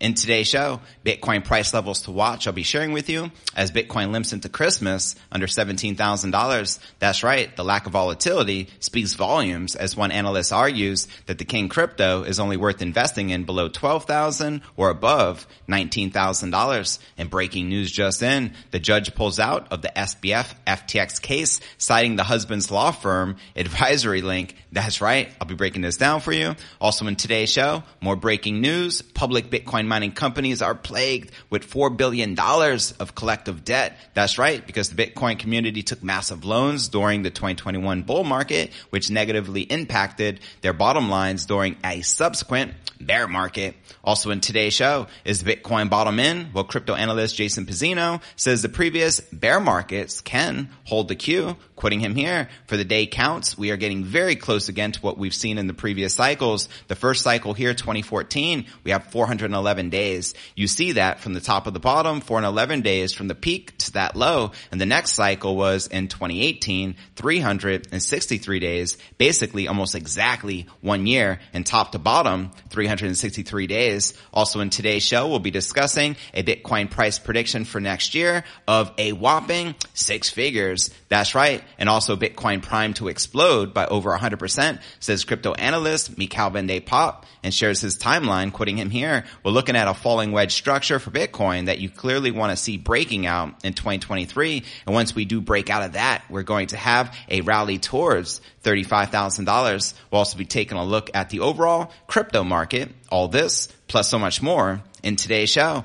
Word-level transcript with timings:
In 0.00 0.14
today's 0.14 0.48
show, 0.48 0.80
Bitcoin 1.04 1.44
price 1.44 1.72
levels 1.72 2.02
to 2.02 2.10
watch 2.10 2.48
I'll 2.48 2.52
be 2.52 2.64
sharing 2.64 2.92
with 2.92 3.08
you 3.08 3.30
as 3.54 3.70
Bitcoin 3.70 4.10
limps 4.10 4.32
into 4.32 4.48
Christmas 4.48 5.14
under 5.30 5.46
$17,000. 5.46 6.78
That's 6.98 7.22
right. 7.22 7.54
The 7.54 7.62
lack 7.62 7.86
of 7.86 7.92
volatility 7.92 8.68
speaks 8.80 9.14
volumes 9.14 9.76
as 9.76 9.96
one 9.96 10.10
analyst 10.10 10.52
argues 10.52 11.06
that 11.26 11.38
the 11.38 11.44
king 11.44 11.68
crypto 11.68 12.24
is 12.24 12.40
only 12.40 12.56
worth 12.56 12.82
investing 12.82 13.30
in 13.30 13.44
below 13.44 13.68
12,000 13.68 14.62
or 14.76 14.90
above 14.90 15.46
$19,000. 15.68 16.98
And 17.16 17.30
breaking 17.30 17.68
news 17.68 17.92
just 17.92 18.24
in, 18.24 18.54
the 18.72 18.80
judge 18.80 19.14
pulls 19.14 19.38
out 19.38 19.70
of 19.70 19.82
the 19.82 19.92
SBF 19.94 20.52
FTX 20.66 21.22
case 21.22 21.60
citing 21.78 22.16
the 22.16 22.24
husband's 22.24 22.72
law 22.72 22.90
firm 22.90 23.36
advisory 23.54 24.22
link. 24.22 24.56
That's 24.72 25.00
right. 25.00 25.28
I'll 25.40 25.46
be 25.46 25.54
breaking 25.54 25.82
this 25.82 25.96
down 25.96 26.20
for 26.22 26.32
you. 26.32 26.56
Also 26.80 27.06
in 27.06 27.14
today's 27.14 27.52
show, 27.52 27.84
more 28.00 28.16
breaking 28.16 28.60
news, 28.60 29.00
public 29.02 29.48
Bitcoin 29.48 29.81
mining 29.88 30.12
companies 30.12 30.62
are 30.62 30.74
plagued 30.74 31.30
with 31.50 31.68
$4 31.68 31.96
billion 31.96 32.38
of 32.38 33.14
collective 33.14 33.64
debt. 33.64 33.98
That's 34.14 34.38
right, 34.38 34.66
because 34.66 34.90
the 34.90 35.06
Bitcoin 35.06 35.38
community 35.38 35.82
took 35.82 36.02
massive 36.02 36.44
loans 36.44 36.88
during 36.88 37.22
the 37.22 37.30
2021 37.30 38.02
bull 38.02 38.24
market, 38.24 38.72
which 38.90 39.10
negatively 39.10 39.62
impacted 39.62 40.40
their 40.60 40.72
bottom 40.72 41.08
lines 41.08 41.46
during 41.46 41.76
a 41.84 42.02
subsequent 42.02 42.74
bear 43.00 43.26
market. 43.26 43.74
Also 44.04 44.30
in 44.30 44.40
today's 44.40 44.72
show 44.72 45.06
is 45.24 45.42
Bitcoin 45.42 45.90
bottom 45.90 46.18
in? 46.18 46.52
Well, 46.52 46.64
crypto 46.64 46.94
analyst 46.94 47.36
Jason 47.36 47.66
Pizzino 47.66 48.22
says 48.36 48.62
the 48.62 48.68
previous 48.68 49.20
bear 49.20 49.60
markets 49.60 50.20
can 50.20 50.70
hold 50.84 51.08
the 51.08 51.16
queue. 51.16 51.56
Quoting 51.76 52.00
him 52.00 52.14
here, 52.14 52.48
for 52.66 52.76
the 52.76 52.84
day 52.84 53.06
counts, 53.06 53.58
we 53.58 53.72
are 53.72 53.76
getting 53.76 54.04
very 54.04 54.36
close 54.36 54.68
again 54.68 54.92
to 54.92 55.00
what 55.00 55.18
we've 55.18 55.34
seen 55.34 55.58
in 55.58 55.66
the 55.66 55.74
previous 55.74 56.14
cycles. 56.14 56.68
The 56.86 56.94
first 56.94 57.22
cycle 57.22 57.54
here, 57.54 57.74
2014, 57.74 58.66
we 58.84 58.92
have 58.92 59.06
411 59.08 59.71
days. 59.90 60.34
You 60.54 60.66
see 60.66 60.92
that 60.92 61.20
from 61.20 61.34
the 61.34 61.40
top 61.40 61.66
of 61.66 61.74
the 61.74 61.80
bottom, 61.80 62.20
411 62.20 62.82
days 62.82 63.12
from 63.12 63.28
the 63.28 63.34
peak 63.34 63.76
to 63.78 63.92
that 63.92 64.16
low. 64.16 64.52
And 64.70 64.80
the 64.80 64.86
next 64.86 65.12
cycle 65.12 65.56
was 65.56 65.86
in 65.86 66.08
2018, 66.08 66.96
363 67.16 68.58
days, 68.60 68.98
basically 69.18 69.68
almost 69.68 69.94
exactly 69.94 70.66
one 70.80 71.06
year 71.06 71.40
and 71.52 71.64
top 71.64 71.92
to 71.92 71.98
bottom, 71.98 72.50
363 72.70 73.66
days. 73.66 74.14
Also 74.32 74.60
in 74.60 74.70
today's 74.70 75.02
show, 75.02 75.28
we'll 75.28 75.38
be 75.38 75.50
discussing 75.50 76.16
a 76.34 76.42
Bitcoin 76.42 76.90
price 76.90 77.18
prediction 77.18 77.64
for 77.64 77.80
next 77.80 78.14
year 78.14 78.44
of 78.66 78.92
a 78.98 79.12
whopping 79.12 79.74
six 79.94 80.30
figures. 80.30 80.90
That's 81.08 81.34
right. 81.34 81.62
And 81.78 81.88
also 81.88 82.16
Bitcoin 82.16 82.62
prime 82.62 82.94
to 82.94 83.08
explode 83.08 83.74
by 83.74 83.86
over 83.86 84.16
100%, 84.16 84.80
says 85.00 85.24
crypto 85.24 85.52
analyst 85.54 86.18
Mikhail 86.18 86.50
Van 86.50 86.66
de 86.66 86.80
Poppe 86.80 87.26
and 87.42 87.52
shares 87.52 87.80
his 87.80 87.98
timeline, 87.98 88.52
quoting 88.52 88.76
him 88.76 88.90
here. 88.90 89.24
We're 89.44 89.52
looking 89.62 89.76
at 89.76 89.86
a 89.86 89.94
falling 89.94 90.32
wedge 90.32 90.54
structure 90.54 90.98
for 90.98 91.12
Bitcoin 91.12 91.66
that 91.66 91.78
you 91.78 91.88
clearly 91.88 92.32
want 92.32 92.50
to 92.50 92.56
see 92.56 92.78
breaking 92.78 93.26
out 93.26 93.64
in 93.64 93.74
2023. 93.74 94.64
And 94.86 94.92
once 94.92 95.14
we 95.14 95.24
do 95.24 95.40
break 95.40 95.70
out 95.70 95.84
of 95.84 95.92
that, 95.92 96.24
we're 96.28 96.42
going 96.42 96.66
to 96.68 96.76
have 96.76 97.16
a 97.28 97.42
rally 97.42 97.78
towards 97.78 98.40
$35,000. 98.64 99.94
We'll 100.10 100.18
also 100.18 100.36
be 100.36 100.46
taking 100.46 100.78
a 100.78 100.84
look 100.84 101.10
at 101.14 101.30
the 101.30 101.38
overall 101.38 101.92
crypto 102.08 102.42
market, 102.42 102.90
all 103.08 103.28
this 103.28 103.68
plus 103.86 104.08
so 104.08 104.18
much 104.18 104.42
more 104.42 104.82
in 105.04 105.14
today's 105.14 105.50
show. 105.50 105.84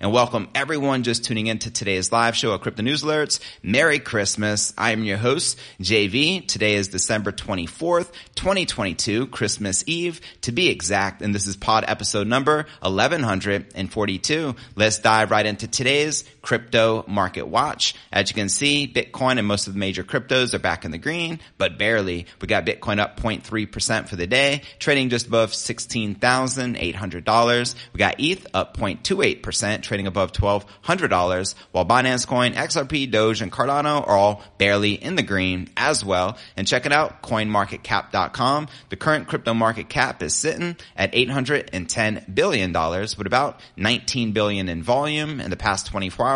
and 0.00 0.12
welcome 0.12 0.48
everyone 0.54 1.02
just 1.02 1.24
tuning 1.24 1.46
in 1.46 1.58
to 1.58 1.70
today's 1.70 2.10
live 2.10 2.34
show 2.34 2.54
at 2.54 2.62
Crypto 2.62 2.82
News 2.82 3.02
Alerts. 3.02 3.38
Merry 3.62 3.98
Christmas. 3.98 4.72
I 4.78 4.92
am 4.92 5.04
your 5.04 5.18
host, 5.18 5.58
JV. 5.78 6.46
Today 6.46 6.76
is 6.76 6.88
December 6.88 7.32
24th, 7.32 8.10
2022, 8.34 9.26
Christmas 9.26 9.84
Eve 9.86 10.22
to 10.40 10.52
be 10.52 10.70
exact. 10.70 11.20
And 11.20 11.34
this 11.34 11.46
is 11.46 11.56
pod 11.56 11.84
episode 11.86 12.26
number 12.26 12.66
1142. 12.80 14.54
Let's 14.74 14.98
dive 14.98 15.30
right 15.30 15.44
into 15.44 15.68
today's 15.68 16.24
crypto 16.42 17.04
market 17.06 17.46
watch. 17.46 17.94
As 18.12 18.28
you 18.30 18.34
can 18.34 18.48
see, 18.48 18.90
Bitcoin 18.92 19.38
and 19.38 19.46
most 19.46 19.66
of 19.66 19.74
the 19.74 19.78
major 19.78 20.02
cryptos 20.02 20.54
are 20.54 20.58
back 20.58 20.84
in 20.84 20.90
the 20.90 20.98
green, 20.98 21.38
but 21.58 21.78
barely. 21.78 22.26
We 22.40 22.48
got 22.48 22.66
Bitcoin 22.66 22.98
up 22.98 23.20
0.3% 23.20 24.08
for 24.08 24.16
the 24.16 24.26
day, 24.26 24.62
trading 24.78 25.10
just 25.10 25.28
above 25.28 25.52
$16,800. 25.52 27.74
We 27.92 27.98
got 27.98 28.18
ETH 28.18 28.46
up 28.54 28.76
0.28%, 28.76 29.82
trading 29.82 30.06
above 30.06 30.32
$1,200, 30.32 31.54
while 31.72 31.86
Binance 31.86 32.26
Coin, 32.26 32.54
XRP, 32.54 33.10
Doge, 33.10 33.42
and 33.42 33.52
Cardano 33.52 34.06
are 34.06 34.16
all 34.16 34.42
barely 34.58 34.94
in 34.94 35.16
the 35.16 35.22
green 35.22 35.68
as 35.76 36.02
well. 36.04 36.38
And 36.56 36.66
check 36.66 36.86
it 36.86 36.92
out, 36.92 37.22
coinmarketcap.com. 37.22 38.68
The 38.88 38.96
current 38.96 39.28
crypto 39.28 39.52
market 39.54 39.88
cap 39.88 40.22
is 40.22 40.34
sitting 40.34 40.76
at 40.96 41.12
$810 41.12 42.34
billion 42.34 42.72
with 42.72 43.26
about 43.26 43.60
19 43.76 44.32
billion 44.32 44.68
in 44.68 44.82
volume 44.82 45.40
in 45.40 45.50
the 45.50 45.56
past 45.56 45.86
24 45.86 46.26
hours 46.26 46.29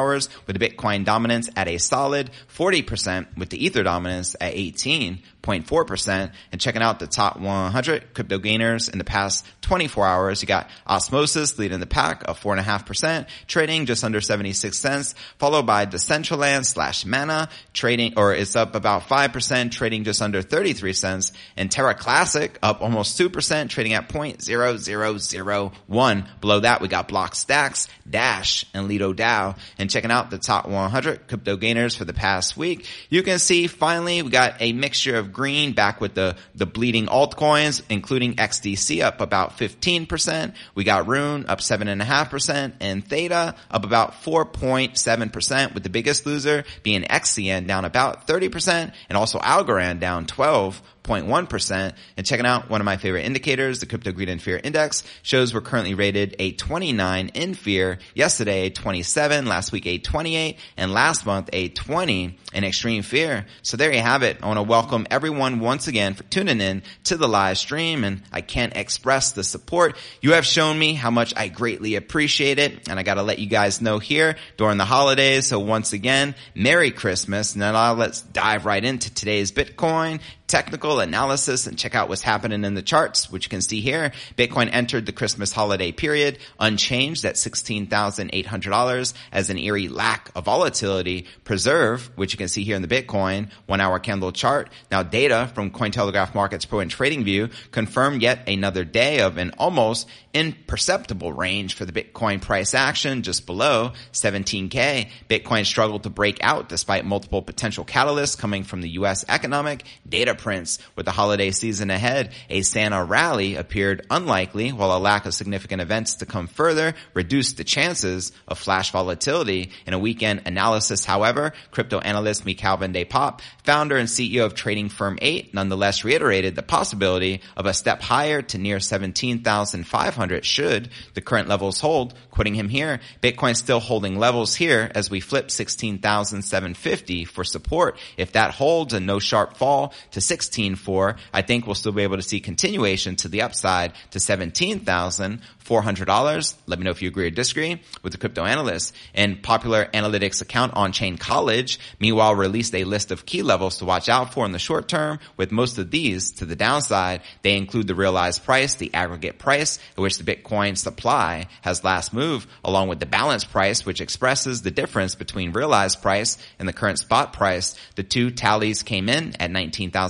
with 0.46 0.58
the 0.58 0.68
Bitcoin 0.68 1.04
dominance 1.04 1.48
at 1.56 1.68
a 1.68 1.78
solid 1.78 2.30
40% 2.56 3.36
with 3.36 3.50
the 3.50 3.64
Ether 3.64 3.82
dominance 3.82 4.34
at 4.40 4.54
18 4.54 5.20
0.4% 5.44 6.32
and 6.52 6.60
checking 6.60 6.82
out 6.82 6.98
the 6.98 7.06
top 7.06 7.38
100 7.38 8.12
crypto 8.14 8.38
gainers 8.38 8.88
in 8.88 8.98
the 8.98 9.04
past 9.04 9.46
24 9.60 10.06
hours. 10.06 10.42
You 10.42 10.48
got 10.48 10.68
Osmosis 10.86 11.58
leading 11.58 11.80
the 11.80 11.86
pack 11.86 12.26
of 12.26 12.40
4.5%, 12.40 13.26
trading 13.46 13.84
just 13.86 14.02
under 14.04 14.20
76 14.20 14.76
cents, 14.76 15.14
followed 15.38 15.66
by 15.66 15.86
Decentraland 15.86 16.64
slash 16.64 17.04
Mana 17.04 17.48
trading, 17.72 18.14
or 18.16 18.34
it's 18.34 18.56
up 18.56 18.74
about 18.74 19.02
5%, 19.02 19.70
trading 19.70 20.02
just 20.04 20.22
under 20.22 20.40
33 20.42 20.92
cents, 20.94 21.32
and 21.56 21.70
Terra 21.70 21.94
Classic 21.94 22.58
up 22.62 22.80
almost 22.80 23.18
2%, 23.18 23.68
trading 23.68 23.92
at 23.92 24.08
0.0001. 24.08 26.40
Below 26.40 26.60
that, 26.60 26.80
we 26.80 26.88
got 26.88 27.08
Blockstacks, 27.08 27.88
Dash, 28.08 28.64
and 28.72 28.88
Lido 28.88 29.12
DAO. 29.12 29.58
And 29.78 29.90
checking 29.90 30.10
out 30.10 30.30
the 30.30 30.38
top 30.38 30.66
100 30.68 31.28
crypto 31.28 31.56
gainers 31.56 31.96
for 31.96 32.04
the 32.04 32.14
past 32.14 32.56
week, 32.56 32.86
you 33.10 33.22
can 33.22 33.38
see 33.38 33.66
finally 33.66 34.22
we 34.22 34.30
got 34.30 34.56
a 34.60 34.72
mixture 34.72 35.16
of 35.16 35.33
green 35.34 35.72
back 35.72 36.00
with 36.00 36.14
the, 36.14 36.36
the 36.54 36.64
bleeding 36.64 37.06
altcoins, 37.06 37.82
including 37.90 38.36
XDC 38.36 39.02
up 39.02 39.20
about 39.20 39.58
15%. 39.58 40.54
We 40.74 40.84
got 40.84 41.06
Rune 41.06 41.44
up 41.46 41.58
7.5% 41.58 42.72
and 42.80 43.06
Theta 43.06 43.54
up 43.70 43.84
about 43.84 44.12
4.7% 44.22 45.74
with 45.74 45.82
the 45.82 45.90
biggest 45.90 46.24
loser 46.24 46.64
being 46.82 47.02
XCN 47.02 47.66
down 47.66 47.84
about 47.84 48.26
30% 48.26 48.94
and 49.08 49.18
also 49.18 49.38
Algorand 49.38 50.00
down 50.00 50.26
12 50.26 50.80
0.1%. 51.04 51.94
And 52.16 52.26
checking 52.26 52.46
out 52.46 52.68
one 52.68 52.80
of 52.80 52.84
my 52.84 52.96
favorite 52.96 53.24
indicators, 53.24 53.78
the 53.78 53.86
Crypto 53.86 54.12
Greed 54.12 54.28
and 54.28 54.42
Fear 54.42 54.60
Index 54.64 55.04
shows 55.22 55.54
we're 55.54 55.60
currently 55.60 55.94
rated 55.94 56.34
a 56.38 56.52
29 56.52 57.28
in 57.28 57.54
fear. 57.54 57.98
Yesterday, 58.14 58.66
a 58.66 58.70
27, 58.70 59.46
last 59.46 59.70
week 59.70 59.86
a 59.86 59.98
28, 59.98 60.58
and 60.76 60.92
last 60.92 61.26
month 61.26 61.50
a 61.52 61.68
20 61.68 62.38
in 62.52 62.64
extreme 62.64 63.02
fear. 63.02 63.46
So 63.62 63.76
there 63.76 63.92
you 63.92 64.00
have 64.00 64.22
it. 64.22 64.38
I 64.42 64.46
want 64.46 64.58
to 64.58 64.62
welcome 64.62 65.06
everyone 65.10 65.60
once 65.60 65.88
again 65.88 66.14
for 66.14 66.24
tuning 66.24 66.60
in 66.60 66.82
to 67.04 67.16
the 67.16 67.28
live 67.28 67.58
stream 67.58 68.04
and 68.04 68.22
I 68.32 68.40
can't 68.40 68.76
express 68.76 69.32
the 69.32 69.44
support 69.44 69.96
you 70.20 70.32
have 70.32 70.46
shown 70.46 70.78
me 70.78 70.94
how 70.94 71.10
much 71.10 71.34
I 71.36 71.48
greatly 71.48 71.96
appreciate 71.96 72.58
it. 72.58 72.88
And 72.88 72.98
I 72.98 73.02
got 73.02 73.14
to 73.14 73.22
let 73.22 73.38
you 73.38 73.46
guys 73.46 73.80
know 73.80 73.98
here 73.98 74.36
during 74.56 74.78
the 74.78 74.84
holidays. 74.84 75.46
So 75.46 75.58
once 75.58 75.92
again, 75.92 76.34
Merry 76.54 76.90
Christmas. 76.90 77.54
Now 77.56 77.92
let's 77.94 78.22
dive 78.22 78.64
right 78.64 78.84
into 78.84 79.12
today's 79.12 79.52
Bitcoin 79.52 80.20
technical 80.54 81.00
analysis 81.00 81.66
and 81.66 81.76
check 81.76 81.96
out 81.96 82.08
what's 82.08 82.22
happening 82.22 82.62
in 82.62 82.74
the 82.74 82.82
charts, 82.82 83.28
which 83.28 83.46
you 83.46 83.50
can 83.50 83.60
see 83.60 83.80
here. 83.80 84.12
Bitcoin 84.38 84.68
entered 84.72 85.04
the 85.04 85.10
Christmas 85.10 85.50
holiday 85.50 85.90
period 85.90 86.38
unchanged 86.60 87.24
at 87.24 87.34
$16,800 87.34 89.14
as 89.32 89.50
an 89.50 89.58
eerie 89.58 89.88
lack 89.88 90.30
of 90.36 90.44
volatility 90.44 91.26
preserve, 91.42 92.08
which 92.14 92.32
you 92.32 92.38
can 92.38 92.46
see 92.46 92.62
here 92.62 92.76
in 92.76 92.82
the 92.82 92.86
Bitcoin 92.86 93.50
one 93.66 93.80
hour 93.80 93.98
candle 93.98 94.30
chart. 94.30 94.70
Now 94.92 95.02
data 95.02 95.50
from 95.56 95.72
Cointelegraph 95.72 96.36
Markets 96.36 96.66
Pro 96.66 96.78
and 96.78 96.90
TradingView 96.90 97.50
confirmed 97.72 98.22
yet 98.22 98.48
another 98.48 98.84
day 98.84 99.22
of 99.22 99.38
an 99.38 99.50
almost 99.58 100.06
imperceptible 100.34 101.32
range 101.32 101.74
for 101.74 101.84
the 101.84 101.92
Bitcoin 101.92 102.40
price 102.40 102.74
action 102.74 103.22
just 103.22 103.46
below 103.46 103.92
17K. 104.12 105.08
Bitcoin 105.28 105.64
struggled 105.66 106.04
to 106.04 106.10
break 106.10 106.38
out 106.42 106.68
despite 106.68 107.04
multiple 107.04 107.42
potential 107.42 107.84
catalysts 107.84 108.38
coming 108.38 108.62
from 108.62 108.82
the 108.82 108.90
U.S. 108.90 109.24
economic 109.28 109.84
data 110.08 110.34
prints. 110.44 110.78
With 110.94 111.06
the 111.06 111.12
holiday 111.12 111.50
season 111.50 111.90
ahead, 111.90 112.32
a 112.50 112.60
Santa 112.60 113.02
rally 113.02 113.56
appeared 113.56 114.06
unlikely 114.10 114.72
while 114.72 114.94
a 114.94 115.00
lack 115.00 115.24
of 115.24 115.32
significant 115.32 115.80
events 115.80 116.16
to 116.16 116.26
come 116.26 116.46
further 116.46 116.94
reduced 117.14 117.56
the 117.56 117.64
chances 117.64 118.30
of 118.46 118.58
flash 118.58 118.92
volatility. 118.92 119.70
In 119.86 119.94
a 119.94 119.98
weekend 119.98 120.42
analysis, 120.44 121.06
however, 121.06 121.54
crypto 121.70 121.98
analyst 121.98 122.44
Michaël 122.44 122.78
van 122.78 122.92
de 122.92 123.06
Poppe, 123.06 123.42
founder 123.64 123.96
and 123.96 124.08
CEO 124.08 124.44
of 124.44 124.54
trading 124.54 124.90
firm 124.90 125.18
8, 125.22 125.54
nonetheless 125.54 126.04
reiterated 126.04 126.54
the 126.54 126.62
possibility 126.62 127.40
of 127.56 127.64
a 127.64 127.72
step 127.72 128.02
higher 128.02 128.42
to 128.42 128.58
near 128.58 128.80
17,500 128.80 130.44
should 130.44 130.90
the 131.14 131.22
current 131.22 131.48
levels 131.48 131.80
hold. 131.80 132.12
Quoting 132.30 132.54
him 132.54 132.68
here, 132.68 133.00
Bitcoin 133.22 133.56
still 133.56 133.80
holding 133.80 134.18
levels 134.18 134.54
here 134.54 134.90
as 134.94 135.08
we 135.08 135.20
flip 135.20 135.50
16,750 135.50 137.24
for 137.24 137.44
support. 137.44 137.96
If 138.18 138.32
that 138.32 138.50
holds 138.50 138.92
and 138.92 139.06
no 139.06 139.18
sharp 139.18 139.56
fall 139.56 139.94
to 140.10 140.20
16.4, 140.34 141.16
I 141.32 141.42
think 141.42 141.66
we'll 141.66 141.74
still 141.74 141.92
be 141.92 142.02
able 142.02 142.16
to 142.16 142.22
see 142.22 142.40
continuation 142.40 143.16
to 143.16 143.28
the 143.28 143.42
upside 143.42 143.92
to 144.10 144.20
17,000. 144.20 145.40
$400. 145.64 146.54
Let 146.66 146.78
me 146.78 146.84
know 146.84 146.90
if 146.90 147.00
you 147.00 147.08
agree 147.08 147.26
or 147.26 147.30
disagree 147.30 147.80
with 148.02 148.12
the 148.12 148.18
crypto 148.18 148.44
analyst. 148.44 148.94
And 149.14 149.42
popular 149.42 149.86
analytics 149.94 150.42
account 150.42 150.74
On-Chain 150.74 151.16
College, 151.16 151.78
meanwhile, 151.98 152.34
released 152.34 152.74
a 152.74 152.84
list 152.84 153.10
of 153.10 153.24
key 153.24 153.42
levels 153.42 153.78
to 153.78 153.84
watch 153.84 154.08
out 154.08 154.34
for 154.34 154.44
in 154.44 154.52
the 154.52 154.58
short 154.58 154.88
term. 154.88 155.18
With 155.36 155.52
most 155.52 155.78
of 155.78 155.90
these 155.90 156.32
to 156.32 156.44
the 156.44 156.56
downside, 156.56 157.22
they 157.42 157.56
include 157.56 157.86
the 157.86 157.94
realized 157.94 158.44
price, 158.44 158.74
the 158.74 158.92
aggregate 158.92 159.38
price 159.38 159.78
at 159.96 160.02
which 160.02 160.18
the 160.18 160.24
Bitcoin 160.24 160.76
supply 160.76 161.46
has 161.62 161.84
last 161.84 162.12
moved, 162.12 162.48
along 162.62 162.88
with 162.88 163.00
the 163.00 163.06
balance 163.06 163.44
price, 163.44 163.86
which 163.86 164.00
expresses 164.00 164.62
the 164.62 164.70
difference 164.70 165.14
between 165.14 165.52
realized 165.52 166.02
price 166.02 166.36
and 166.58 166.68
the 166.68 166.72
current 166.72 166.98
spot 166.98 167.32
price. 167.32 167.74
The 167.96 168.02
two 168.02 168.30
tallies 168.30 168.82
came 168.82 169.08
in 169.08 169.34
at 169.40 169.50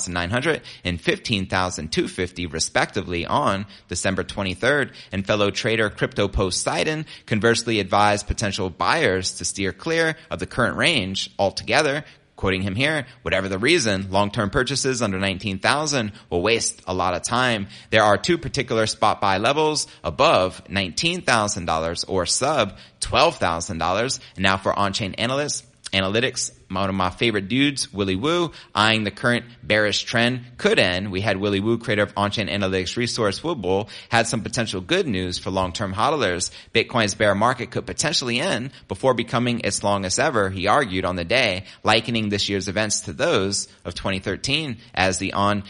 19,900 0.08 0.62
and 0.84 1.00
15,250 1.00 2.46
respectively 2.46 3.26
on 3.26 3.66
December 3.88 4.24
23rd 4.24 4.92
and 5.12 5.26
fellow 5.26 5.50
trader 5.50 5.90
Crypto 5.90 6.28
Poseidon 6.28 7.06
conversely 7.26 7.80
advised 7.80 8.26
potential 8.26 8.70
buyers 8.70 9.34
to 9.34 9.44
steer 9.44 9.72
clear 9.72 10.16
of 10.30 10.38
the 10.38 10.46
current 10.46 10.76
range 10.76 11.30
altogether. 11.38 12.04
Quoting 12.36 12.62
him 12.62 12.74
here, 12.74 13.06
whatever 13.22 13.48
the 13.48 13.60
reason, 13.60 14.10
long-term 14.10 14.50
purchases 14.50 15.02
under 15.02 15.20
19,000 15.20 16.12
will 16.30 16.42
waste 16.42 16.82
a 16.84 16.92
lot 16.92 17.14
of 17.14 17.22
time. 17.22 17.68
There 17.90 18.02
are 18.02 18.18
two 18.18 18.38
particular 18.38 18.86
spot 18.88 19.20
buy 19.20 19.38
levels 19.38 19.86
above 20.02 20.64
$19,000 20.64 22.04
or 22.08 22.26
sub 22.26 22.76
$12,000. 23.00 24.20
And 24.34 24.42
now 24.42 24.56
for 24.56 24.76
on-chain 24.76 25.14
analysts, 25.14 25.62
analytics, 25.94 26.50
one 26.68 26.88
of 26.88 26.94
my 26.94 27.10
favorite 27.10 27.48
dudes, 27.48 27.92
Willy 27.92 28.16
Woo, 28.16 28.52
eyeing 28.74 29.04
the 29.04 29.10
current 29.10 29.44
bearish 29.62 30.02
trend 30.02 30.42
could 30.58 30.78
end. 30.78 31.12
We 31.12 31.20
had 31.20 31.36
Willy 31.36 31.60
Woo, 31.60 31.78
creator 31.78 32.02
of 32.02 32.12
on-chain 32.16 32.48
analytics 32.48 32.96
resource 32.96 33.40
Woobull, 33.40 33.88
had 34.08 34.26
some 34.26 34.42
potential 34.42 34.80
good 34.80 35.06
news 35.06 35.38
for 35.38 35.50
long-term 35.50 35.94
hodlers. 35.94 36.50
Bitcoin's 36.74 37.14
bear 37.14 37.34
market 37.34 37.70
could 37.70 37.86
potentially 37.86 38.40
end 38.40 38.70
before 38.88 39.14
becoming 39.14 39.60
its 39.60 39.82
longest 39.82 40.18
ever, 40.18 40.50
he 40.50 40.66
argued 40.66 41.04
on 41.04 41.16
the 41.16 41.24
day, 41.24 41.64
likening 41.82 42.28
this 42.28 42.48
year's 42.48 42.68
events 42.68 43.00
to 43.02 43.12
those 43.12 43.68
of 43.84 43.94
2013 43.94 44.78
as 44.94 45.18
the 45.18 45.32
on 45.32 45.62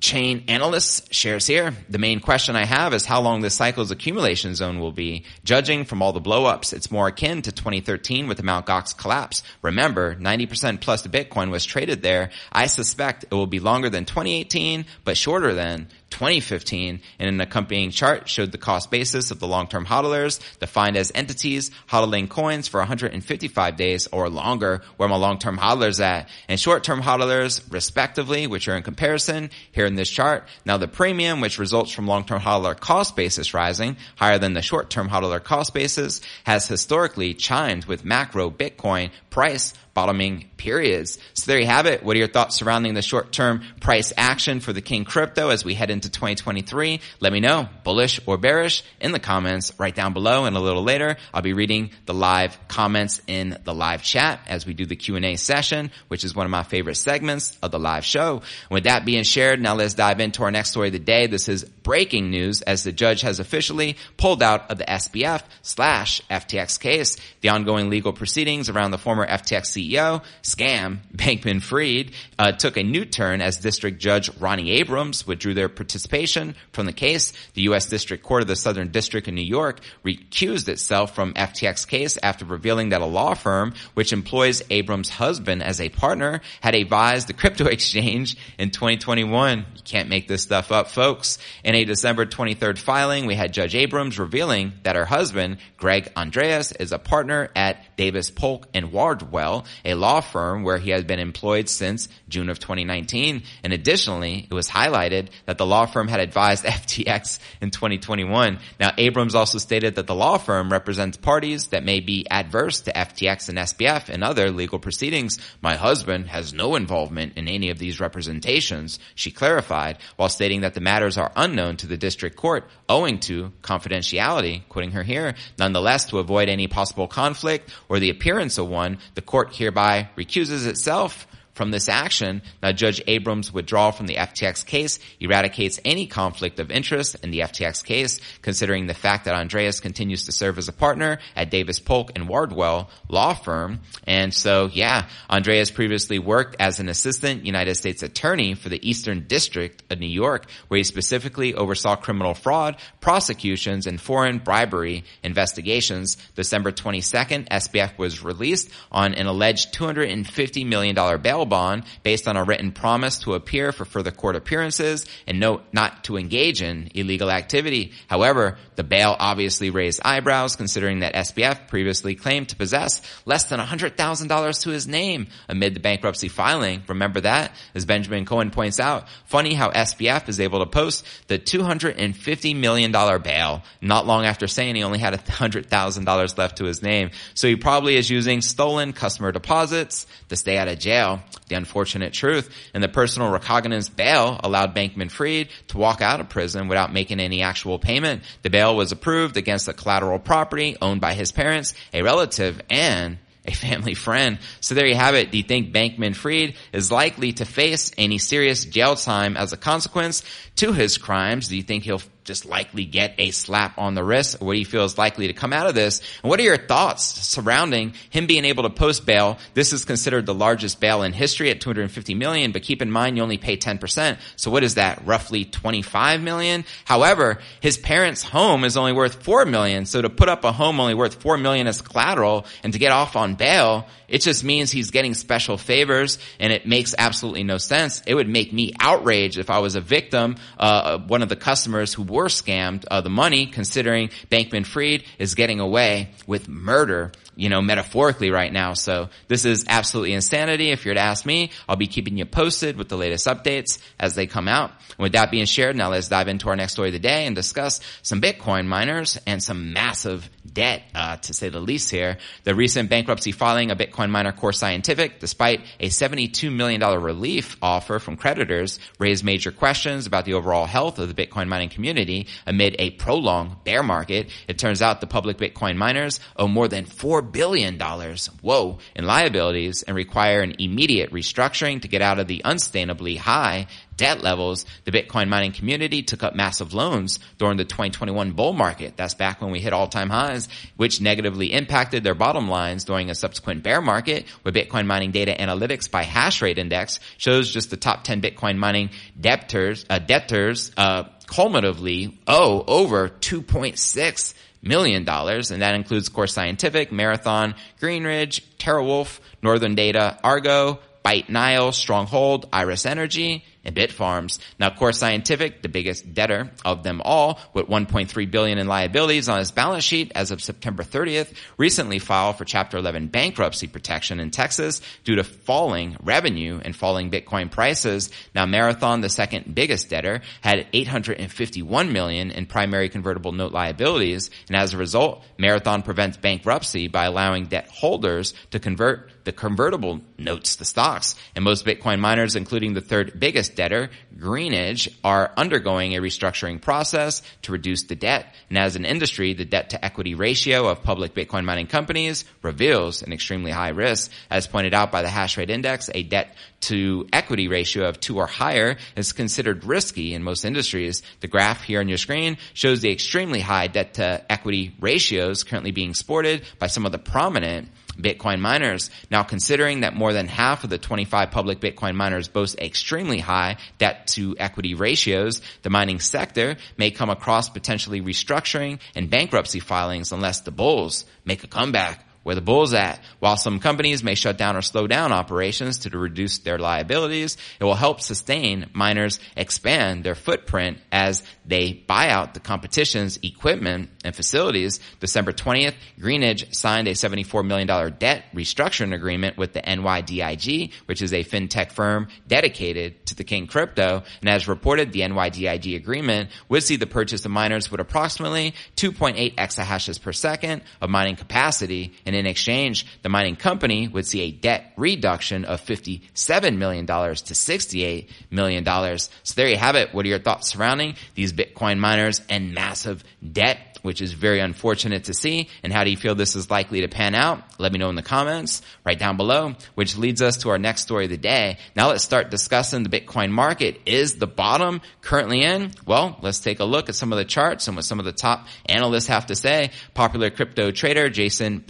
chain 0.00 0.44
analysts 0.48 1.14
shares 1.14 1.46
here. 1.46 1.74
The 1.88 1.98
main 1.98 2.20
question 2.20 2.56
I 2.56 2.64
have 2.64 2.92
is 2.92 3.04
how 3.04 3.20
long 3.20 3.40
this 3.40 3.54
cycle's 3.54 3.90
accumulation 3.90 4.54
zone 4.54 4.78
will 4.78 4.92
be. 4.92 5.24
Judging 5.44 5.84
from 5.84 6.02
all 6.02 6.12
the 6.12 6.20
blowups, 6.20 6.72
it's 6.72 6.90
more 6.90 7.08
akin 7.08 7.42
to 7.42 7.52
2013 7.52 8.28
with 8.28 8.36
the 8.36 8.42
Mt. 8.42 8.66
Gox 8.66 8.96
collapse. 8.96 9.42
Remember, 9.62 10.14
90% 10.16 10.80
plus 10.80 11.02
the 11.02 11.08
Bitcoin 11.08 11.50
was 11.50 11.64
traded 11.64 12.02
there. 12.02 12.30
I 12.52 12.66
suspect 12.66 13.24
it 13.24 13.34
will 13.34 13.46
be 13.46 13.60
longer 13.60 13.90
than 13.90 14.04
2018, 14.04 14.84
but 15.04 15.16
shorter 15.16 15.54
than 15.54 15.88
2015 16.10 17.00
and 17.18 17.28
an 17.28 17.40
accompanying 17.40 17.90
chart 17.90 18.28
showed 18.28 18.52
the 18.52 18.58
cost 18.58 18.90
basis 18.90 19.30
of 19.30 19.40
the 19.40 19.46
long-term 19.46 19.84
hodlers 19.84 20.40
defined 20.60 20.96
as 20.96 21.12
entities 21.14 21.70
hodling 21.88 22.28
coins 22.28 22.68
for 22.68 22.78
155 22.78 23.76
days 23.76 24.06
or 24.12 24.28
longer 24.28 24.82
where 24.96 25.08
my 25.08 25.16
long-term 25.16 25.58
hodlers 25.58 26.00
at 26.00 26.28
and 26.48 26.58
short-term 26.58 27.02
hodlers 27.02 27.60
respectively 27.72 28.46
which 28.46 28.68
are 28.68 28.76
in 28.76 28.82
comparison 28.82 29.50
here 29.72 29.86
in 29.86 29.94
this 29.94 30.10
chart. 30.10 30.46
Now 30.64 30.76
the 30.76 30.88
premium 30.88 31.40
which 31.40 31.58
results 31.58 31.90
from 31.90 32.06
long-term 32.06 32.40
hodler 32.40 32.78
cost 32.78 33.16
basis 33.16 33.52
rising 33.52 33.96
higher 34.16 34.38
than 34.38 34.54
the 34.54 34.62
short-term 34.62 35.08
hodler 35.08 35.42
cost 35.42 35.74
basis 35.74 36.20
has 36.44 36.68
historically 36.68 37.34
chimed 37.34 37.84
with 37.86 38.04
macro 38.04 38.50
Bitcoin 38.50 39.10
price 39.30 39.74
bottoming 39.96 40.50
periods. 40.58 41.18
So 41.32 41.50
there 41.50 41.58
you 41.58 41.64
have 41.64 41.86
it. 41.86 42.02
What 42.02 42.16
are 42.16 42.18
your 42.18 42.28
thoughts 42.28 42.56
surrounding 42.56 42.92
the 42.92 43.00
short-term 43.00 43.62
price 43.80 44.12
action 44.18 44.60
for 44.60 44.74
the 44.74 44.82
King 44.82 45.06
crypto 45.06 45.48
as 45.48 45.64
we 45.64 45.72
head 45.72 45.88
into 45.88 46.10
2023? 46.10 47.00
Let 47.20 47.32
me 47.32 47.40
know, 47.40 47.66
bullish 47.82 48.20
or 48.26 48.36
bearish, 48.36 48.84
in 49.00 49.12
the 49.12 49.18
comments 49.18 49.72
right 49.78 49.94
down 49.94 50.12
below. 50.12 50.44
And 50.44 50.54
a 50.54 50.60
little 50.60 50.82
later, 50.82 51.16
I'll 51.32 51.40
be 51.40 51.54
reading 51.54 51.92
the 52.04 52.12
live 52.12 52.58
comments 52.68 53.22
in 53.26 53.56
the 53.64 53.72
live 53.74 54.02
chat 54.02 54.40
as 54.46 54.66
we 54.66 54.74
do 54.74 54.84
the 54.84 54.96
Q&A 54.96 55.36
session, 55.36 55.90
which 56.08 56.24
is 56.24 56.36
one 56.36 56.44
of 56.44 56.50
my 56.50 56.62
favorite 56.62 56.96
segments 56.96 57.56
of 57.62 57.70
the 57.70 57.78
live 57.78 58.04
show. 58.04 58.42
With 58.70 58.84
that 58.84 59.06
being 59.06 59.24
shared, 59.24 59.62
now 59.62 59.76
let's 59.76 59.94
dive 59.94 60.20
into 60.20 60.42
our 60.42 60.50
next 60.50 60.72
story 60.72 60.88
of 60.88 60.92
the 60.92 60.98
day. 60.98 61.26
This 61.26 61.48
is 61.48 61.64
breaking 61.64 62.30
news 62.30 62.60
as 62.60 62.84
the 62.84 62.92
judge 62.92 63.22
has 63.22 63.40
officially 63.40 63.96
pulled 64.18 64.42
out 64.42 64.70
of 64.70 64.76
the 64.76 64.84
SBF 64.84 65.42
slash 65.62 66.20
FTX 66.30 66.78
case. 66.78 67.16
The 67.40 67.48
ongoing 67.48 67.88
legal 67.88 68.12
proceedings 68.12 68.68
around 68.68 68.90
the 68.90 68.98
former 68.98 69.26
FTX 69.26 69.66
CEO, 69.70 69.85
scam, 69.92 70.98
Bankman 71.14 71.62
Fried, 71.62 72.12
uh, 72.38 72.52
took 72.52 72.76
a 72.76 72.82
new 72.82 73.04
turn 73.04 73.40
as 73.40 73.58
District 73.58 73.98
Judge 73.98 74.30
Ronnie 74.38 74.72
Abrams 74.72 75.26
withdrew 75.26 75.54
their 75.54 75.68
participation 75.68 76.54
from 76.72 76.86
the 76.86 76.92
case. 76.92 77.32
The 77.54 77.62
U.S. 77.62 77.86
District 77.86 78.22
Court 78.22 78.42
of 78.42 78.48
the 78.48 78.56
Southern 78.56 78.88
District 78.88 79.28
of 79.28 79.34
New 79.34 79.42
York 79.42 79.80
recused 80.04 80.68
itself 80.68 81.14
from 81.14 81.34
FTX 81.34 81.86
case 81.86 82.18
after 82.22 82.44
revealing 82.44 82.90
that 82.90 83.00
a 83.00 83.06
law 83.06 83.34
firm 83.34 83.74
which 83.94 84.12
employs 84.12 84.62
Abrams' 84.70 85.08
husband 85.08 85.62
as 85.62 85.80
a 85.80 85.88
partner 85.88 86.40
had 86.60 86.74
advised 86.74 87.28
the 87.28 87.32
crypto 87.32 87.66
exchange 87.66 88.36
in 88.58 88.70
2021. 88.70 89.58
You 89.58 89.82
can't 89.84 90.08
make 90.08 90.28
this 90.28 90.42
stuff 90.42 90.72
up, 90.72 90.88
folks. 90.88 91.38
In 91.64 91.74
a 91.74 91.84
December 91.84 92.26
23rd 92.26 92.78
filing, 92.78 93.26
we 93.26 93.34
had 93.34 93.52
Judge 93.52 93.74
Abrams 93.74 94.18
revealing 94.18 94.72
that 94.82 94.96
her 94.96 95.04
husband, 95.04 95.58
Greg 95.76 96.10
Andres, 96.16 96.72
is 96.72 96.92
a 96.92 96.98
partner 96.98 97.50
at 97.54 97.96
Davis 97.96 98.30
Polk 98.30 98.66
and 98.74 98.92
Wardwell, 98.92 99.66
a 99.84 99.94
law 99.94 100.20
firm 100.20 100.62
where 100.62 100.78
he 100.78 100.90
has 100.90 101.04
been 101.04 101.18
employed 101.18 101.68
since 101.68 102.08
June 102.28 102.48
of 102.48 102.58
2019. 102.58 103.42
And 103.62 103.72
additionally, 103.72 104.46
it 104.50 104.54
was 104.54 104.68
highlighted 104.68 105.28
that 105.46 105.58
the 105.58 105.66
law 105.66 105.86
firm 105.86 106.08
had 106.08 106.20
advised 106.20 106.64
FTX 106.66 107.38
in 107.60 107.70
2021. 107.70 108.58
Now, 108.80 108.92
Abrams 108.96 109.34
also 109.34 109.58
stated 109.58 109.96
that 109.96 110.06
the 110.06 110.14
law 110.14 110.38
firm 110.38 110.70
represents 110.70 111.16
parties 111.16 111.68
that 111.68 111.84
may 111.84 112.00
be 112.00 112.26
adverse 112.30 112.82
to 112.82 112.92
FTX 112.92 113.48
and 113.48 113.58
SBF 113.58 114.08
and 114.08 114.22
other 114.22 114.50
legal 114.50 114.78
proceedings. 114.78 115.38
My 115.60 115.76
husband 115.76 116.28
has 116.28 116.52
no 116.52 116.76
involvement 116.76 117.34
in 117.36 117.48
any 117.48 117.70
of 117.70 117.78
these 117.78 118.00
representations, 118.00 118.98
she 119.14 119.30
clarified, 119.30 119.98
while 120.16 120.28
stating 120.28 120.62
that 120.62 120.74
the 120.74 120.80
matters 120.80 121.18
are 121.18 121.32
unknown 121.36 121.76
to 121.78 121.86
the 121.86 121.96
district 121.96 122.36
court 122.36 122.68
owing 122.88 123.18
to 123.20 123.52
confidentiality, 123.62 124.66
quoting 124.68 124.92
her 124.92 125.02
here. 125.02 125.34
Nonetheless, 125.58 126.06
to 126.06 126.18
avoid 126.18 126.48
any 126.48 126.68
possible 126.68 127.08
conflict 127.08 127.70
or 127.88 127.98
the 127.98 128.10
appearance 128.10 128.58
of 128.58 128.68
one, 128.68 128.98
the 129.14 129.22
court 129.22 129.52
hereby 129.66 130.08
recuses 130.16 130.66
itself 130.66 131.26
from 131.56 131.70
this 131.70 131.88
action. 131.88 132.42
Now 132.62 132.72
Judge 132.72 133.02
Abrams' 133.06 133.52
withdrawal 133.52 133.90
from 133.90 134.06
the 134.06 134.16
FTX 134.16 134.64
case 134.64 134.98
eradicates 135.18 135.80
any 135.84 136.06
conflict 136.06 136.60
of 136.60 136.70
interest 136.70 137.16
in 137.24 137.30
the 137.30 137.40
FTX 137.40 137.84
case, 137.84 138.20
considering 138.42 138.86
the 138.86 138.94
fact 138.94 139.24
that 139.24 139.34
Andres 139.34 139.80
continues 139.80 140.26
to 140.26 140.32
serve 140.32 140.58
as 140.58 140.68
a 140.68 140.72
partner 140.72 141.18
at 141.34 141.50
Davis 141.50 141.80
Polk 141.80 142.12
and 142.14 142.28
Wardwell 142.28 142.90
law 143.08 143.32
firm. 143.32 143.80
And 144.06 144.34
so, 144.34 144.68
yeah, 144.72 145.08
Andres 145.30 145.70
previously 145.70 146.18
worked 146.18 146.56
as 146.60 146.78
an 146.78 146.90
assistant 146.90 147.46
United 147.46 147.76
States 147.76 148.02
attorney 148.02 148.54
for 148.54 148.68
the 148.68 148.88
Eastern 148.88 149.26
District 149.26 149.82
of 149.90 149.98
New 149.98 150.06
York, 150.06 150.46
where 150.68 150.76
he 150.78 150.84
specifically 150.84 151.54
oversaw 151.54 151.96
criminal 151.96 152.34
fraud, 152.34 152.76
prosecutions, 153.00 153.86
and 153.86 153.98
foreign 153.98 154.38
bribery 154.38 155.04
investigations. 155.22 156.18
December 156.34 156.70
22nd, 156.70 157.48
SBF 157.48 157.96
was 157.96 158.22
released 158.22 158.70
on 158.92 159.14
an 159.14 159.26
alleged 159.26 159.74
$250 159.74 160.66
million 160.66 160.94
bail 161.22 161.45
bond 161.46 161.84
based 162.02 162.28
on 162.28 162.36
a 162.36 162.44
written 162.44 162.72
promise 162.72 163.20
to 163.20 163.34
appear 163.34 163.72
for 163.72 163.84
further 163.84 164.10
court 164.10 164.36
appearances 164.36 165.06
and 165.26 165.40
note 165.40 165.64
not 165.72 166.04
to 166.04 166.16
engage 166.16 166.62
in 166.62 166.90
illegal 166.94 167.30
activity. 167.30 167.92
However, 168.08 168.58
the 168.76 168.84
bail 168.84 169.16
obviously 169.18 169.70
raised 169.70 170.00
eyebrows 170.04 170.56
considering 170.56 171.00
that 171.00 171.14
SBF 171.14 171.68
previously 171.68 172.14
claimed 172.14 172.50
to 172.50 172.56
possess 172.56 173.02
less 173.24 173.44
than 173.44 173.60
$100,000 173.60 174.62
to 174.62 174.70
his 174.70 174.86
name 174.86 175.28
amid 175.48 175.74
the 175.74 175.80
bankruptcy 175.80 176.28
filing. 176.28 176.82
Remember 176.88 177.20
that? 177.20 177.52
As 177.74 177.84
Benjamin 177.84 178.24
Cohen 178.24 178.50
points 178.50 178.80
out, 178.80 179.08
funny 179.26 179.54
how 179.54 179.70
SBF 179.70 180.28
is 180.28 180.40
able 180.40 180.60
to 180.60 180.66
post 180.66 181.06
the 181.28 181.38
$250 181.38 182.56
million 182.56 182.92
bail 183.22 183.62
not 183.80 184.06
long 184.06 184.24
after 184.24 184.46
saying 184.46 184.74
he 184.74 184.82
only 184.82 184.98
had 184.98 185.14
$100,000 185.14 186.38
left 186.38 186.58
to 186.58 186.64
his 186.64 186.82
name. 186.82 187.10
So 187.34 187.48
he 187.48 187.56
probably 187.56 187.96
is 187.96 188.10
using 188.10 188.40
stolen 188.40 188.92
customer 188.92 189.32
deposits 189.32 190.06
to 190.28 190.36
stay 190.36 190.58
out 190.58 190.68
of 190.68 190.78
jail. 190.78 191.22
The 191.48 191.54
unfortunate 191.56 192.12
truth 192.12 192.50
and 192.74 192.82
the 192.82 192.88
personal 192.88 193.30
recognizance 193.30 193.88
bail 193.88 194.40
allowed 194.42 194.74
Bankman 194.74 195.10
Fried 195.10 195.48
to 195.68 195.78
walk 195.78 196.00
out 196.00 196.20
of 196.20 196.28
prison 196.28 196.68
without 196.68 196.92
making 196.92 197.20
any 197.20 197.42
actual 197.42 197.78
payment. 197.78 198.22
The 198.42 198.50
bail 198.50 198.76
was 198.76 198.92
approved 198.92 199.36
against 199.36 199.68
a 199.68 199.72
collateral 199.72 200.18
property 200.18 200.76
owned 200.80 201.00
by 201.00 201.14
his 201.14 201.32
parents, 201.32 201.74
a 201.92 202.02
relative, 202.02 202.60
and 202.70 203.18
a 203.46 203.52
family 203.52 203.94
friend. 203.94 204.38
So 204.60 204.74
there 204.74 204.86
you 204.86 204.96
have 204.96 205.14
it. 205.14 205.30
Do 205.30 205.38
you 205.38 205.44
think 205.44 205.72
Bankman 205.72 206.16
Fried 206.16 206.54
is 206.72 206.90
likely 206.90 207.32
to 207.34 207.44
face 207.44 207.92
any 207.96 208.18
serious 208.18 208.64
jail 208.64 208.96
time 208.96 209.36
as 209.36 209.52
a 209.52 209.56
consequence 209.56 210.22
to 210.56 210.72
his 210.72 210.98
crimes? 210.98 211.48
Do 211.48 211.56
you 211.56 211.62
think 211.62 211.84
he'll 211.84 212.02
just 212.26 212.44
likely 212.44 212.84
get 212.84 213.14
a 213.18 213.30
slap 213.30 213.78
on 213.78 213.94
the 213.94 214.04
wrist? 214.04 214.40
What 214.40 214.52
do 214.52 214.58
you 214.58 214.66
feel 214.66 214.84
is 214.84 214.98
likely 214.98 215.28
to 215.28 215.32
come 215.32 215.52
out 215.52 215.66
of 215.66 215.74
this? 215.74 216.00
And 216.22 216.28
what 216.28 216.40
are 216.40 216.44
your 216.44 216.56
thoughts 216.56 217.04
surrounding 217.04 217.94
him 218.10 218.26
being 218.26 218.44
able 218.44 218.64
to 218.64 218.70
post 218.70 219.06
bail? 219.06 219.38
This 219.54 219.72
is 219.72 219.84
considered 219.84 220.26
the 220.26 220.34
largest 220.34 220.80
bail 220.80 221.02
in 221.02 221.12
history 221.12 221.50
at 221.50 221.60
250 221.60 222.14
million, 222.14 222.52
but 222.52 222.62
keep 222.62 222.82
in 222.82 222.90
mind 222.90 223.16
you 223.16 223.22
only 223.22 223.38
pay 223.38 223.56
10%. 223.56 224.18
So 224.36 224.50
what 224.50 224.64
is 224.64 224.74
that? 224.74 225.06
Roughly 225.06 225.44
25 225.44 226.20
million? 226.20 226.64
However, 226.84 227.38
his 227.60 227.78
parents' 227.78 228.22
home 228.22 228.64
is 228.64 228.76
only 228.76 228.92
worth 228.92 229.22
4 229.22 229.46
million. 229.46 229.86
So 229.86 230.02
to 230.02 230.10
put 230.10 230.28
up 230.28 230.44
a 230.44 230.52
home 230.52 230.80
only 230.80 230.94
worth 230.94 231.22
4 231.22 231.38
million 231.38 231.66
as 231.66 231.80
collateral 231.80 232.46
and 232.62 232.72
to 232.72 232.78
get 232.78 232.92
off 232.92 233.16
on 233.16 233.36
bail, 233.36 233.86
it 234.08 234.22
just 234.22 234.44
means 234.44 234.70
he's 234.70 234.90
getting 234.90 235.14
special 235.14 235.58
favors 235.58 236.18
and 236.38 236.52
it 236.52 236.66
makes 236.66 236.94
absolutely 236.96 237.44
no 237.44 237.58
sense. 237.58 238.02
It 238.06 238.14
would 238.14 238.28
make 238.28 238.52
me 238.52 238.72
outraged 238.78 239.38
if 239.38 239.50
I 239.50 239.58
was 239.58 239.74
a 239.76 239.80
victim, 239.80 240.36
uh, 240.58 240.98
one 240.98 241.22
of 241.22 241.28
the 241.28 241.36
customers 241.36 241.92
who 241.92 242.02
were 242.16 242.28
scammed 242.28 242.86
uh, 242.90 243.02
the 243.02 243.10
money 243.10 243.44
considering 243.44 244.08
Bankman 244.30 244.64
Fried 244.64 245.04
is 245.18 245.34
getting 245.34 245.60
away 245.60 246.08
with 246.26 246.48
murder 246.48 247.12
you 247.36 247.50
know, 247.50 247.60
metaphorically 247.60 248.30
right 248.30 248.52
now. 248.52 248.72
So 248.72 249.10
this 249.28 249.44
is 249.44 249.66
absolutely 249.68 250.14
insanity. 250.14 250.70
If 250.70 250.84
you're 250.84 250.94
to 250.94 251.00
ask 251.00 251.24
me, 251.24 251.50
I'll 251.68 251.76
be 251.76 251.86
keeping 251.86 252.16
you 252.16 252.24
posted 252.24 252.76
with 252.76 252.88
the 252.88 252.96
latest 252.96 253.26
updates 253.26 253.78
as 254.00 254.14
they 254.14 254.26
come 254.26 254.48
out. 254.48 254.70
And 254.90 254.98
with 254.98 255.12
that 255.12 255.30
being 255.30 255.44
shared, 255.44 255.76
now 255.76 255.90
let's 255.90 256.08
dive 256.08 256.28
into 256.28 256.48
our 256.48 256.56
next 256.56 256.72
story 256.72 256.88
of 256.88 256.94
the 256.94 256.98
day 256.98 257.26
and 257.26 257.36
discuss 257.36 257.80
some 258.02 258.20
Bitcoin 258.20 258.66
miners 258.66 259.18
and 259.26 259.42
some 259.42 259.74
massive 259.74 260.28
debt, 260.50 260.82
uh, 260.94 261.16
to 261.16 261.34
say 261.34 261.50
the 261.50 261.60
least 261.60 261.90
here. 261.90 262.16
The 262.44 262.54
recent 262.54 262.88
bankruptcy 262.88 263.32
filing 263.32 263.70
of 263.70 263.78
Bitcoin 263.78 264.10
miner 264.10 264.32
Core 264.32 264.54
Scientific, 264.54 265.20
despite 265.20 265.60
a 265.78 265.88
$72 265.88 266.50
million 266.50 266.80
relief 266.80 267.56
offer 267.60 267.98
from 267.98 268.16
creditors, 268.16 268.78
raised 268.98 269.24
major 269.24 269.52
questions 269.52 270.06
about 270.06 270.24
the 270.24 270.34
overall 270.34 270.64
health 270.64 270.98
of 270.98 271.14
the 271.14 271.26
Bitcoin 271.26 271.48
mining 271.48 271.68
community 271.68 272.28
amid 272.46 272.76
a 272.78 272.90
prolonged 272.90 273.64
bear 273.64 273.82
market. 273.82 274.30
It 274.48 274.58
turns 274.58 274.80
out 274.80 275.00
the 275.02 275.06
public 275.06 275.36
Bitcoin 275.36 275.76
miners 275.76 276.20
owe 276.36 276.48
more 276.48 276.68
than 276.68 276.86
4 276.86 277.22
billion 277.32 277.78
dollars, 277.78 278.28
whoa, 278.40 278.78
in 278.94 279.06
liabilities 279.06 279.82
and 279.82 279.96
require 279.96 280.40
an 280.40 280.56
immediate 280.58 281.12
restructuring 281.12 281.82
to 281.82 281.88
get 281.88 282.02
out 282.02 282.18
of 282.18 282.26
the 282.26 282.42
unsustainably 282.44 283.18
high 283.18 283.66
debt 283.96 284.22
levels. 284.22 284.66
The 284.84 284.92
Bitcoin 284.92 285.28
mining 285.28 285.52
community 285.52 286.02
took 286.02 286.22
up 286.22 286.34
massive 286.34 286.74
loans 286.74 287.18
during 287.38 287.56
the 287.56 287.64
2021 287.64 288.32
bull 288.32 288.52
market. 288.52 288.96
That's 288.96 289.14
back 289.14 289.40
when 289.40 289.50
we 289.50 289.60
hit 289.60 289.72
all 289.72 289.88
time 289.88 290.10
highs, 290.10 290.48
which 290.76 291.00
negatively 291.00 291.52
impacted 291.52 292.04
their 292.04 292.14
bottom 292.14 292.48
lines 292.48 292.84
during 292.84 293.10
a 293.10 293.14
subsequent 293.14 293.62
bear 293.62 293.80
market 293.80 294.26
where 294.42 294.52
Bitcoin 294.52 294.86
mining 294.86 295.10
data 295.10 295.34
analytics 295.38 295.90
by 295.90 296.02
hash 296.02 296.42
rate 296.42 296.58
index 296.58 297.00
shows 297.16 297.50
just 297.50 297.70
the 297.70 297.76
top 297.76 298.04
10 298.04 298.22
Bitcoin 298.22 298.56
mining 298.56 298.90
debtors, 299.18 299.84
uh, 299.90 299.98
debtors, 299.98 300.72
uh, 300.76 301.04
cumulatively 301.26 302.18
owe 302.26 302.64
over 302.66 303.08
2.6 303.08 304.34
million 304.62 305.04
dollars, 305.04 305.50
and 305.50 305.62
that 305.62 305.74
includes 305.74 306.08
Core 306.08 306.26
Scientific, 306.26 306.92
Marathon, 306.92 307.54
Greenidge, 307.80 308.42
TeraWulf, 308.58 309.20
Northern 309.42 309.74
Data, 309.74 310.18
Argo, 310.22 310.80
BitNile, 311.04 311.72
Stronghold, 311.72 312.46
Iris 312.52 312.84
Energy, 312.86 313.44
and 313.66 313.76
Bitfarms. 313.76 314.38
Now, 314.58 314.70
Core 314.70 314.92
Scientific, 314.92 315.60
the 315.60 315.68
biggest 315.68 316.14
debtor 316.14 316.50
of 316.64 316.82
them 316.82 317.02
all, 317.04 317.38
with 317.52 317.66
1.3 317.66 318.30
billion 318.30 318.58
in 318.58 318.66
liabilities 318.66 319.28
on 319.28 319.40
its 319.40 319.50
balance 319.50 319.84
sheet 319.84 320.12
as 320.14 320.30
of 320.30 320.40
September 320.40 320.82
30th, 320.82 321.34
recently 321.58 321.98
filed 321.98 322.38
for 322.38 322.44
Chapter 322.44 322.78
11 322.78 323.08
bankruptcy 323.08 323.66
protection 323.66 324.20
in 324.20 324.30
Texas 324.30 324.80
due 325.04 325.16
to 325.16 325.24
falling 325.24 325.96
revenue 326.02 326.60
and 326.64 326.74
falling 326.74 327.10
Bitcoin 327.10 327.50
prices. 327.50 328.10
Now, 328.34 328.46
Marathon, 328.46 329.00
the 329.00 329.08
second 329.08 329.54
biggest 329.54 329.90
debtor, 329.90 330.22
had 330.40 330.66
851 330.72 331.92
million 331.92 332.30
in 332.30 332.46
primary 332.46 332.88
convertible 332.88 333.32
note 333.32 333.52
liabilities, 333.52 334.30
and 334.48 334.56
as 334.56 334.72
a 334.72 334.78
result, 334.78 335.24
Marathon 335.38 335.82
prevents 335.82 336.16
bankruptcy 336.16 336.86
by 336.88 337.06
allowing 337.06 337.46
debt 337.46 337.68
holders 337.68 338.32
to 338.52 338.60
convert 338.60 339.10
the 339.24 339.32
convertible 339.32 340.00
notes 340.16 340.56
to 340.56 340.64
stocks. 340.64 341.16
And 341.34 341.44
most 341.44 341.66
Bitcoin 341.66 341.98
miners, 341.98 342.36
including 342.36 342.74
the 342.74 342.80
third 342.80 343.18
biggest 343.18 343.55
debtor, 343.56 343.90
Greenidge, 344.16 344.94
are 345.02 345.32
undergoing 345.36 345.96
a 345.96 346.00
restructuring 346.00 346.62
process 346.62 347.22
to 347.42 347.52
reduce 347.52 347.84
the 347.84 347.96
debt. 347.96 348.32
And 348.48 348.56
as 348.56 348.76
an 348.76 348.84
industry, 348.84 349.34
the 349.34 349.44
debt 349.44 349.70
to 349.70 349.84
equity 349.84 350.14
ratio 350.14 350.68
of 350.68 350.82
public 350.82 351.14
Bitcoin 351.14 351.44
mining 351.44 351.66
companies 351.66 352.24
reveals 352.42 353.02
an 353.02 353.12
extremely 353.12 353.50
high 353.50 353.70
risk. 353.70 354.12
As 354.30 354.46
pointed 354.46 354.74
out 354.74 354.92
by 354.92 355.02
the 355.02 355.08
hash 355.08 355.36
rate 355.36 355.50
index, 355.50 355.90
a 355.92 356.04
debt 356.04 356.36
to 356.60 357.08
equity 357.12 357.48
ratio 357.48 357.88
of 357.88 357.98
two 357.98 358.18
or 358.18 358.26
higher 358.26 358.76
is 358.96 359.12
considered 359.12 359.64
risky 359.64 360.14
in 360.14 360.22
most 360.22 360.44
industries. 360.44 361.02
The 361.20 361.28
graph 361.28 361.62
here 361.62 361.80
on 361.80 361.88
your 361.88 361.98
screen 361.98 362.38
shows 362.54 362.80
the 362.80 362.92
extremely 362.92 363.40
high 363.40 363.66
debt 363.66 363.94
to 363.94 364.24
equity 364.30 364.74
ratios 364.80 365.42
currently 365.42 365.72
being 365.72 365.94
sported 365.94 366.44
by 366.58 366.68
some 366.68 366.86
of 366.86 366.92
the 366.92 366.98
prominent 366.98 367.68
Bitcoin 367.96 368.40
miners. 368.40 368.90
Now 369.10 369.22
considering 369.22 369.80
that 369.80 369.94
more 369.94 370.12
than 370.12 370.28
half 370.28 370.64
of 370.64 370.70
the 370.70 370.78
25 370.78 371.30
public 371.30 371.60
Bitcoin 371.60 371.94
miners 371.94 372.28
boast 372.28 372.58
extremely 372.58 373.18
high 373.18 373.56
debt 373.78 374.06
to 374.08 374.36
equity 374.38 374.74
ratios, 374.74 375.42
the 375.62 375.70
mining 375.70 376.00
sector 376.00 376.56
may 376.76 376.90
come 376.90 377.10
across 377.10 377.48
potentially 377.48 378.00
restructuring 378.00 378.78
and 378.94 379.10
bankruptcy 379.10 379.60
filings 379.60 380.12
unless 380.12 380.40
the 380.40 380.50
bulls 380.50 381.04
make 381.24 381.44
a 381.44 381.48
comeback 381.48 382.05
where 382.26 382.34
the 382.34 382.40
bull's 382.40 382.74
at. 382.74 382.98
While 383.20 383.36
some 383.36 383.60
companies 383.60 384.02
may 384.02 384.16
shut 384.16 384.36
down 384.36 384.56
or 384.56 384.60
slow 384.60 384.88
down 384.88 385.12
operations 385.12 385.78
to 385.78 385.96
reduce 385.96 386.38
their 386.38 386.58
liabilities, 386.58 387.36
it 387.60 387.64
will 387.64 387.76
help 387.76 388.00
sustain 388.00 388.68
miners 388.72 389.20
expand 389.36 390.02
their 390.02 390.16
footprint 390.16 390.78
as 390.90 391.22
they 391.46 391.72
buy 391.72 392.08
out 392.08 392.34
the 392.34 392.40
competition's 392.40 393.20
equipment 393.22 393.90
and 394.04 394.16
facilities. 394.16 394.80
December 394.98 395.32
20th, 395.32 395.74
Greenidge 396.00 396.52
signed 396.52 396.88
a 396.88 396.94
$74 396.94 397.46
million 397.46 397.68
debt 397.96 398.24
restructuring 398.34 398.92
agreement 398.92 399.38
with 399.38 399.52
the 399.52 399.62
NYDIG, 399.62 400.72
which 400.86 401.02
is 401.02 401.12
a 401.12 401.22
fintech 401.22 401.70
firm 401.70 402.08
dedicated 402.26 403.06
to 403.06 403.14
the 403.14 403.22
King 403.22 403.46
crypto. 403.46 404.02
And 404.20 404.28
as 404.28 404.48
reported, 404.48 404.90
the 404.90 405.02
NYDIG 405.02 405.76
agreement 405.76 406.30
would 406.48 406.64
see 406.64 406.74
the 406.74 406.88
purchase 406.88 407.24
of 407.24 407.30
miners 407.30 407.70
with 407.70 407.78
approximately 407.78 408.54
2.8 408.74 409.36
exahashes 409.36 410.02
per 410.02 410.12
second 410.12 410.62
of 410.80 410.90
mining 410.90 411.14
capacity 411.14 411.92
and 412.04 412.15
in 412.16 412.26
exchange, 412.26 412.86
the 413.02 413.08
mining 413.08 413.36
company 413.36 413.88
would 413.88 414.06
see 414.06 414.22
a 414.22 414.30
debt 414.30 414.72
reduction 414.76 415.44
of 415.44 415.64
$57 415.64 416.56
million 416.56 416.86
to 416.86 416.92
$68 416.94 418.08
million. 418.30 418.64
So 418.98 419.34
there 419.34 419.48
you 419.48 419.56
have 419.56 419.76
it. 419.76 419.94
What 419.94 420.04
are 420.04 420.08
your 420.08 420.18
thoughts 420.18 420.48
surrounding 420.48 420.96
these 421.14 421.32
Bitcoin 421.32 421.78
miners 421.78 422.22
and 422.28 422.54
massive 422.54 423.04
debt 423.32 423.76
which 423.86 424.02
is 424.02 424.12
very 424.12 424.40
unfortunate 424.40 425.04
to 425.04 425.14
see. 425.14 425.48
And 425.62 425.72
how 425.72 425.84
do 425.84 425.90
you 425.90 425.96
feel 425.96 426.16
this 426.16 426.34
is 426.34 426.50
likely 426.50 426.80
to 426.80 426.88
pan 426.88 427.14
out? 427.14 427.44
Let 427.60 427.72
me 427.72 427.78
know 427.78 427.88
in 427.88 427.94
the 427.94 428.02
comments 428.02 428.60
right 428.84 428.98
down 428.98 429.16
below, 429.16 429.54
which 429.76 429.96
leads 429.96 430.20
us 430.20 430.38
to 430.38 430.50
our 430.50 430.58
next 430.58 430.82
story 430.82 431.04
of 431.04 431.10
the 431.10 431.16
day. 431.16 431.58
Now 431.76 431.90
let's 431.90 432.02
start 432.02 432.28
discussing 432.28 432.82
the 432.82 432.88
Bitcoin 432.88 433.30
market. 433.30 433.80
Is 433.86 434.16
the 434.16 434.26
bottom 434.26 434.80
currently 435.02 435.42
in? 435.42 435.70
Well, 435.86 436.18
let's 436.20 436.40
take 436.40 436.58
a 436.58 436.64
look 436.64 436.88
at 436.88 436.96
some 436.96 437.12
of 437.12 437.18
the 437.18 437.24
charts 437.24 437.68
and 437.68 437.76
what 437.76 437.84
some 437.84 438.00
of 438.00 438.04
the 438.04 438.12
top 438.12 438.48
analysts 438.66 439.06
have 439.06 439.26
to 439.26 439.36
say. 439.36 439.70
Popular 439.94 440.30
crypto 440.30 440.72
trader 440.72 441.08
Jason 441.08 441.60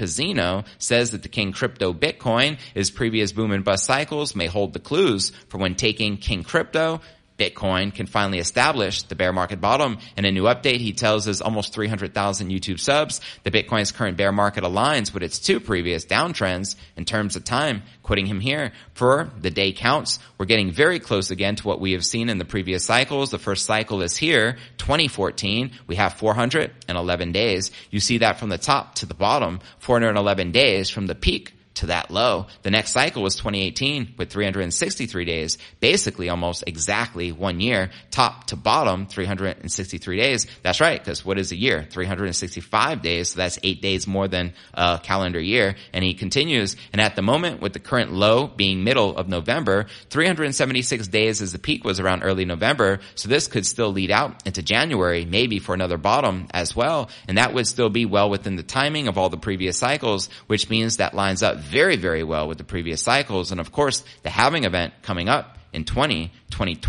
Says 0.79 1.11
that 1.11 1.23
the 1.23 1.29
King 1.29 1.53
Crypto 1.53 1.93
Bitcoin 1.93 2.59
is 2.75 2.91
previous 2.91 3.33
boom 3.33 3.53
and 3.53 3.65
bust 3.65 3.85
cycles 3.85 4.37
may 4.37 4.47
hold 4.47 4.73
the 4.73 4.79
clues 4.79 5.31
for 5.49 5.59
when 5.59 5.75
taking 5.75 6.17
King 6.17 6.43
Crypto 6.43 7.01
Bitcoin 7.39 7.95
can 7.95 8.07
finally 8.07 8.39
establish 8.39 9.03
the 9.03 9.15
bear 9.15 9.33
market 9.33 9.61
bottom. 9.61 9.99
In 10.17 10.25
a 10.25 10.33
new 10.33 10.45
update, 10.45 10.79
he 10.79 10.93
tells 10.93 11.25
his 11.25 11.43
almost 11.43 11.75
300,000 11.75 12.51
YouTube 12.51 12.81
subs 12.81 13.21
that 13.43 13.53
Bitcoin's 13.53 13.93
current 13.93 14.17
bear 14.17 14.33
market 14.33 14.65
aligns 14.65 15.13
with 15.13 15.23
its 15.23 15.39
two 15.39 15.61
previous 15.61 16.07
downtrends 16.07 16.77
in 16.97 17.05
terms 17.05 17.37
of 17.37 17.45
time, 17.45 17.83
quoting 18.03 18.27
him 18.27 18.41
here, 18.41 18.73
for 18.95 19.31
the 19.41 19.51
day 19.51 19.73
counts, 19.73 20.19
we're 20.39 20.47
getting 20.47 20.71
very 20.71 20.99
close 20.99 21.31
again 21.31 21.57
to 21.57 21.67
what 21.67 21.81
we 21.81 21.93
have 21.93 22.05
seen 22.05 22.29
in 22.29 22.39
the 22.39 22.45
previous 22.45 22.85
cycles. 22.85 23.31
The 23.31 23.39
first 23.39 23.67
cycle 23.67 24.03
is 24.03 24.17
here, 24.17 24.57
2014. 24.79 25.73
We 25.87 25.97
have 25.97 26.15
411 26.15 27.33
days. 27.33 27.71
You 27.91 28.01
see 28.01 28.19
that 28.19 28.39
from 28.39 28.49
the 28.49 28.59
top 28.59 28.97
to 28.97 29.07
the 29.07 29.15
bottom, 29.15 29.61
411 29.79 30.53
days 30.53 30.89
from 30.91 31.07
the 31.07 31.15
peak 31.15 31.56
to 31.77 31.87
that 31.87 32.11
low. 32.11 32.47
The 32.63 32.71
next 32.71 32.93
cycle 32.93 33.23
was 33.23 33.37
2018 33.37 34.15
with 34.19 34.31
363 34.31 35.25
days, 35.25 35.59
basically 35.81 36.29
almost 36.29 36.65
exactly 36.67 37.33
one 37.33 37.61
year, 37.61 37.91
top 38.11 38.47
to 38.49 38.57
bottom, 38.57 39.07
363 39.07 40.17
days. 40.17 40.47
That's 40.63 40.81
right, 40.81 40.99
because 40.99 41.25
what 41.25 41.39
is 41.39 41.53
a 41.53 41.57
year? 41.57 41.87
365 41.91 43.03
days, 43.03 43.31
so 43.31 43.39
that's 43.39 43.59
eight 43.63 43.83
days 43.83 44.07
more 44.07 44.29
than 44.29 44.55
a 44.75 45.01
calendar 45.03 45.41
year. 45.41 45.77
And 45.93 46.05
he 46.05 46.15
continues, 46.15 46.77
and 46.93 47.01
at 47.01 47.17
the 47.17 47.23
moment, 47.23 47.61
with 47.61 47.73
the 47.73 47.79
current 47.79 48.13
low 48.13 48.47
being 48.47 48.85
middle 48.85 49.17
of 49.17 49.29
November, 49.29 49.87
376 50.11 51.09
days 51.09 51.43
as 51.43 51.53
the 51.53 51.59
peak 51.59 51.85
was 51.85 52.01
around 52.01 52.23
early 52.23 52.45
November, 52.45 53.01
so 53.15 53.29
this 53.29 53.49
could 53.49 53.67
still 53.67 53.91
lead 53.91 54.11
out 54.11 54.47
into 54.47 54.63
January, 54.63 55.25
maybe 55.25 55.59
for 55.59 55.75
another 55.75 55.99
bottom 55.99 56.47
as 56.53 56.75
well, 56.75 57.11
and 57.29 57.39
that 57.39 57.53
would 57.55 57.67
still 57.67 57.91
be 57.91 58.07
well 58.07 58.31
within 58.31 58.57
the 58.57 58.63
timing 58.63 59.09
of 59.09 59.19
all 59.19 59.29
the 59.29 59.37
previous 59.37 59.77
cycles, 59.77 60.29
which 60.47 60.71
means 60.71 60.97
that 60.97 61.15
lines 61.15 61.43
up 61.43 61.57
very, 61.67 61.97
very 61.97 62.23
well 62.23 62.49
with 62.49 62.59
the 62.59 62.65
previous 62.65 63.03
cycles. 63.03 63.53
And 63.53 63.61
of 63.61 63.73
course, 63.73 64.05
the 64.23 64.31
halving 64.31 64.65
event 64.65 64.95
coming 65.03 65.29
up 65.29 65.59
in 65.73 65.85
2020, 65.85 66.81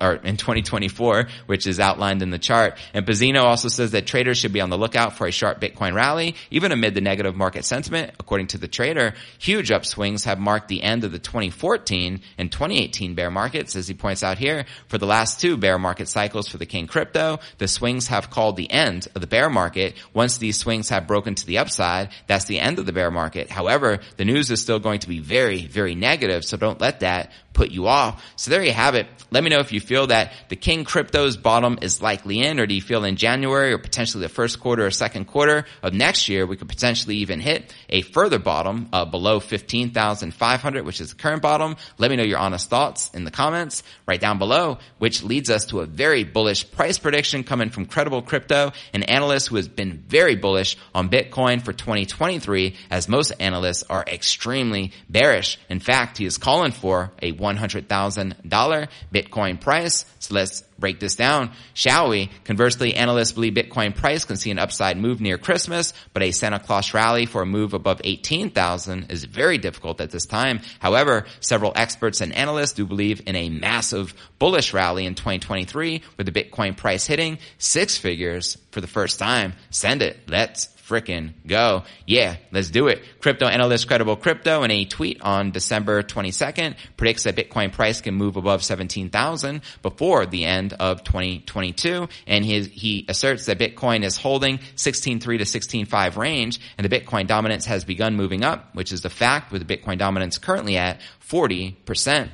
or 0.00 0.14
in 0.14 0.36
2024, 0.36 1.28
which 1.46 1.66
is 1.66 1.80
outlined 1.80 2.22
in 2.22 2.30
the 2.30 2.38
chart. 2.38 2.78
And 2.94 3.06
Pizzino 3.06 3.42
also 3.42 3.68
says 3.68 3.92
that 3.92 4.06
traders 4.06 4.38
should 4.38 4.52
be 4.52 4.60
on 4.60 4.70
the 4.70 4.78
lookout 4.78 5.16
for 5.16 5.26
a 5.26 5.32
sharp 5.32 5.60
Bitcoin 5.60 5.94
rally, 5.94 6.36
even 6.50 6.72
amid 6.72 6.94
the 6.94 7.00
negative 7.00 7.36
market 7.36 7.64
sentiment. 7.64 8.12
According 8.18 8.48
to 8.48 8.58
the 8.58 8.68
trader, 8.68 9.14
huge 9.38 9.70
upswings 9.70 10.24
have 10.24 10.38
marked 10.38 10.68
the 10.68 10.82
end 10.82 11.04
of 11.04 11.12
the 11.12 11.18
2014 11.18 12.20
and 12.38 12.52
2018 12.52 13.14
bear 13.14 13.30
markets. 13.30 13.76
As 13.76 13.88
he 13.88 13.94
points 13.94 14.22
out 14.22 14.38
here, 14.38 14.64
for 14.88 14.98
the 14.98 15.06
last 15.06 15.40
two 15.40 15.56
bear 15.56 15.78
market 15.78 16.08
cycles 16.08 16.48
for 16.48 16.58
the 16.58 16.66
King 16.66 16.86
crypto, 16.86 17.38
the 17.58 17.68
swings 17.68 18.08
have 18.08 18.30
called 18.30 18.56
the 18.56 18.70
end 18.70 19.08
of 19.14 19.20
the 19.20 19.26
bear 19.26 19.50
market. 19.50 19.94
Once 20.12 20.38
these 20.38 20.56
swings 20.56 20.88
have 20.88 21.06
broken 21.06 21.34
to 21.34 21.46
the 21.46 21.58
upside, 21.58 22.10
that's 22.26 22.46
the 22.46 22.58
end 22.58 22.78
of 22.78 22.86
the 22.86 22.92
bear 22.92 23.10
market. 23.10 23.50
However, 23.50 24.00
the 24.16 24.24
news 24.24 24.50
is 24.50 24.60
still 24.60 24.78
going 24.78 25.00
to 25.00 25.08
be 25.08 25.20
very, 25.20 25.66
very 25.66 25.94
negative, 25.94 26.44
so 26.44 26.56
don't 26.56 26.80
let 26.80 27.00
that 27.00 27.32
put 27.56 27.70
you 27.70 27.88
off. 27.88 28.22
So 28.36 28.50
there 28.50 28.62
you 28.62 28.72
have 28.72 28.94
it. 28.94 29.08
Let 29.30 29.42
me 29.42 29.50
know 29.50 29.58
if 29.58 29.72
you 29.72 29.80
feel 29.80 30.08
that 30.08 30.32
the 30.48 30.56
King 30.56 30.84
Crypto's 30.84 31.36
bottom 31.36 31.78
is 31.80 32.00
likely 32.00 32.40
in, 32.40 32.60
or 32.60 32.66
do 32.66 32.74
you 32.74 32.82
feel 32.82 33.02
in 33.04 33.16
January 33.16 33.72
or 33.72 33.78
potentially 33.78 34.22
the 34.22 34.28
first 34.28 34.60
quarter 34.60 34.86
or 34.86 34.90
second 34.90 35.24
quarter 35.24 35.64
of 35.82 35.94
next 35.94 36.28
year, 36.28 36.46
we 36.46 36.56
could 36.56 36.68
potentially 36.68 37.16
even 37.16 37.40
hit 37.40 37.74
a 37.88 38.02
further 38.02 38.38
bottom 38.38 38.88
uh, 38.92 39.04
below 39.06 39.40
15,500, 39.40 40.84
which 40.84 41.00
is 41.00 41.10
the 41.10 41.16
current 41.16 41.42
bottom. 41.42 41.76
Let 41.98 42.10
me 42.10 42.16
know 42.16 42.24
your 42.24 42.38
honest 42.38 42.68
thoughts 42.68 43.10
in 43.14 43.24
the 43.24 43.30
comments 43.30 43.82
right 44.06 44.20
down 44.20 44.38
below, 44.38 44.78
which 44.98 45.22
leads 45.22 45.50
us 45.50 45.66
to 45.66 45.80
a 45.80 45.86
very 45.86 46.22
bullish 46.22 46.70
price 46.70 46.98
prediction 46.98 47.42
coming 47.42 47.70
from 47.70 47.86
Credible 47.86 48.22
Crypto, 48.22 48.72
an 48.92 49.02
analyst 49.02 49.48
who 49.48 49.56
has 49.56 49.66
been 49.66 50.04
very 50.06 50.36
bullish 50.36 50.76
on 50.94 51.08
Bitcoin 51.08 51.62
for 51.62 51.72
2023, 51.72 52.76
as 52.90 53.08
most 53.08 53.32
analysts 53.40 53.82
are 53.84 54.04
extremely 54.06 54.92
bearish. 55.08 55.58
In 55.70 55.80
fact, 55.80 56.18
he 56.18 56.26
is 56.26 56.36
calling 56.38 56.72
for 56.72 57.12
a 57.22 57.32
$100,000 57.54 58.88
Bitcoin 59.12 59.60
price. 59.60 60.04
So 60.18 60.34
let's 60.34 60.62
break 60.78 61.00
this 61.00 61.16
down, 61.16 61.52
shall 61.74 62.08
we? 62.08 62.30
Conversely, 62.44 62.94
analysts 62.94 63.32
believe 63.32 63.54
Bitcoin 63.54 63.94
price 63.94 64.24
can 64.24 64.36
see 64.36 64.50
an 64.50 64.58
upside 64.58 64.96
move 64.96 65.20
near 65.20 65.38
Christmas, 65.38 65.94
but 66.12 66.22
a 66.22 66.32
Santa 66.32 66.58
Claus 66.58 66.92
rally 66.92 67.26
for 67.26 67.42
a 67.42 67.46
move 67.46 67.74
above 67.74 68.00
18,000 68.04 69.10
is 69.10 69.24
very 69.24 69.58
difficult 69.58 70.00
at 70.00 70.10
this 70.10 70.26
time. 70.26 70.60
However, 70.78 71.26
several 71.40 71.72
experts 71.74 72.20
and 72.20 72.32
analysts 72.32 72.72
do 72.72 72.86
believe 72.86 73.22
in 73.26 73.36
a 73.36 73.48
massive 73.48 74.14
bullish 74.38 74.74
rally 74.74 75.06
in 75.06 75.14
2023 75.14 76.02
with 76.16 76.26
the 76.26 76.32
Bitcoin 76.32 76.76
price 76.76 77.06
hitting 77.06 77.38
six 77.58 77.96
figures 77.96 78.58
for 78.70 78.80
the 78.80 78.86
first 78.86 79.18
time. 79.18 79.54
Send 79.70 80.02
it. 80.02 80.18
Let's 80.28 80.66
frickin' 80.86 81.32
go. 81.46 81.82
Yeah, 82.06 82.36
let's 82.52 82.70
do 82.70 82.86
it. 82.88 83.02
Crypto 83.20 83.46
analyst 83.46 83.88
Credible 83.88 84.16
Crypto 84.16 84.62
in 84.62 84.70
a 84.70 84.84
tweet 84.84 85.20
on 85.22 85.50
December 85.50 86.02
22nd 86.02 86.76
predicts 86.96 87.24
that 87.24 87.36
Bitcoin 87.36 87.72
price 87.72 88.00
can 88.00 88.14
move 88.14 88.36
above 88.36 88.62
17,000 88.62 89.62
before 89.82 90.26
the 90.26 90.44
end 90.44 90.72
of 90.74 91.02
2022. 91.04 92.08
And 92.26 92.44
his, 92.44 92.68
he 92.68 93.04
asserts 93.08 93.46
that 93.46 93.58
Bitcoin 93.58 94.04
is 94.04 94.16
holding 94.16 94.58
16.3 94.76 95.20
to 95.20 95.44
16.5 95.44 96.16
range 96.16 96.60
and 96.78 96.88
the 96.88 97.00
Bitcoin 97.00 97.26
dominance 97.26 97.66
has 97.66 97.84
begun 97.84 98.14
moving 98.14 98.44
up, 98.44 98.74
which 98.74 98.92
is 98.92 99.00
the 99.00 99.10
fact 99.10 99.52
with 99.52 99.66
the 99.66 99.76
Bitcoin 99.76 99.98
dominance 99.98 100.38
currently 100.38 100.76
at 100.76 101.00
40% 101.28 102.28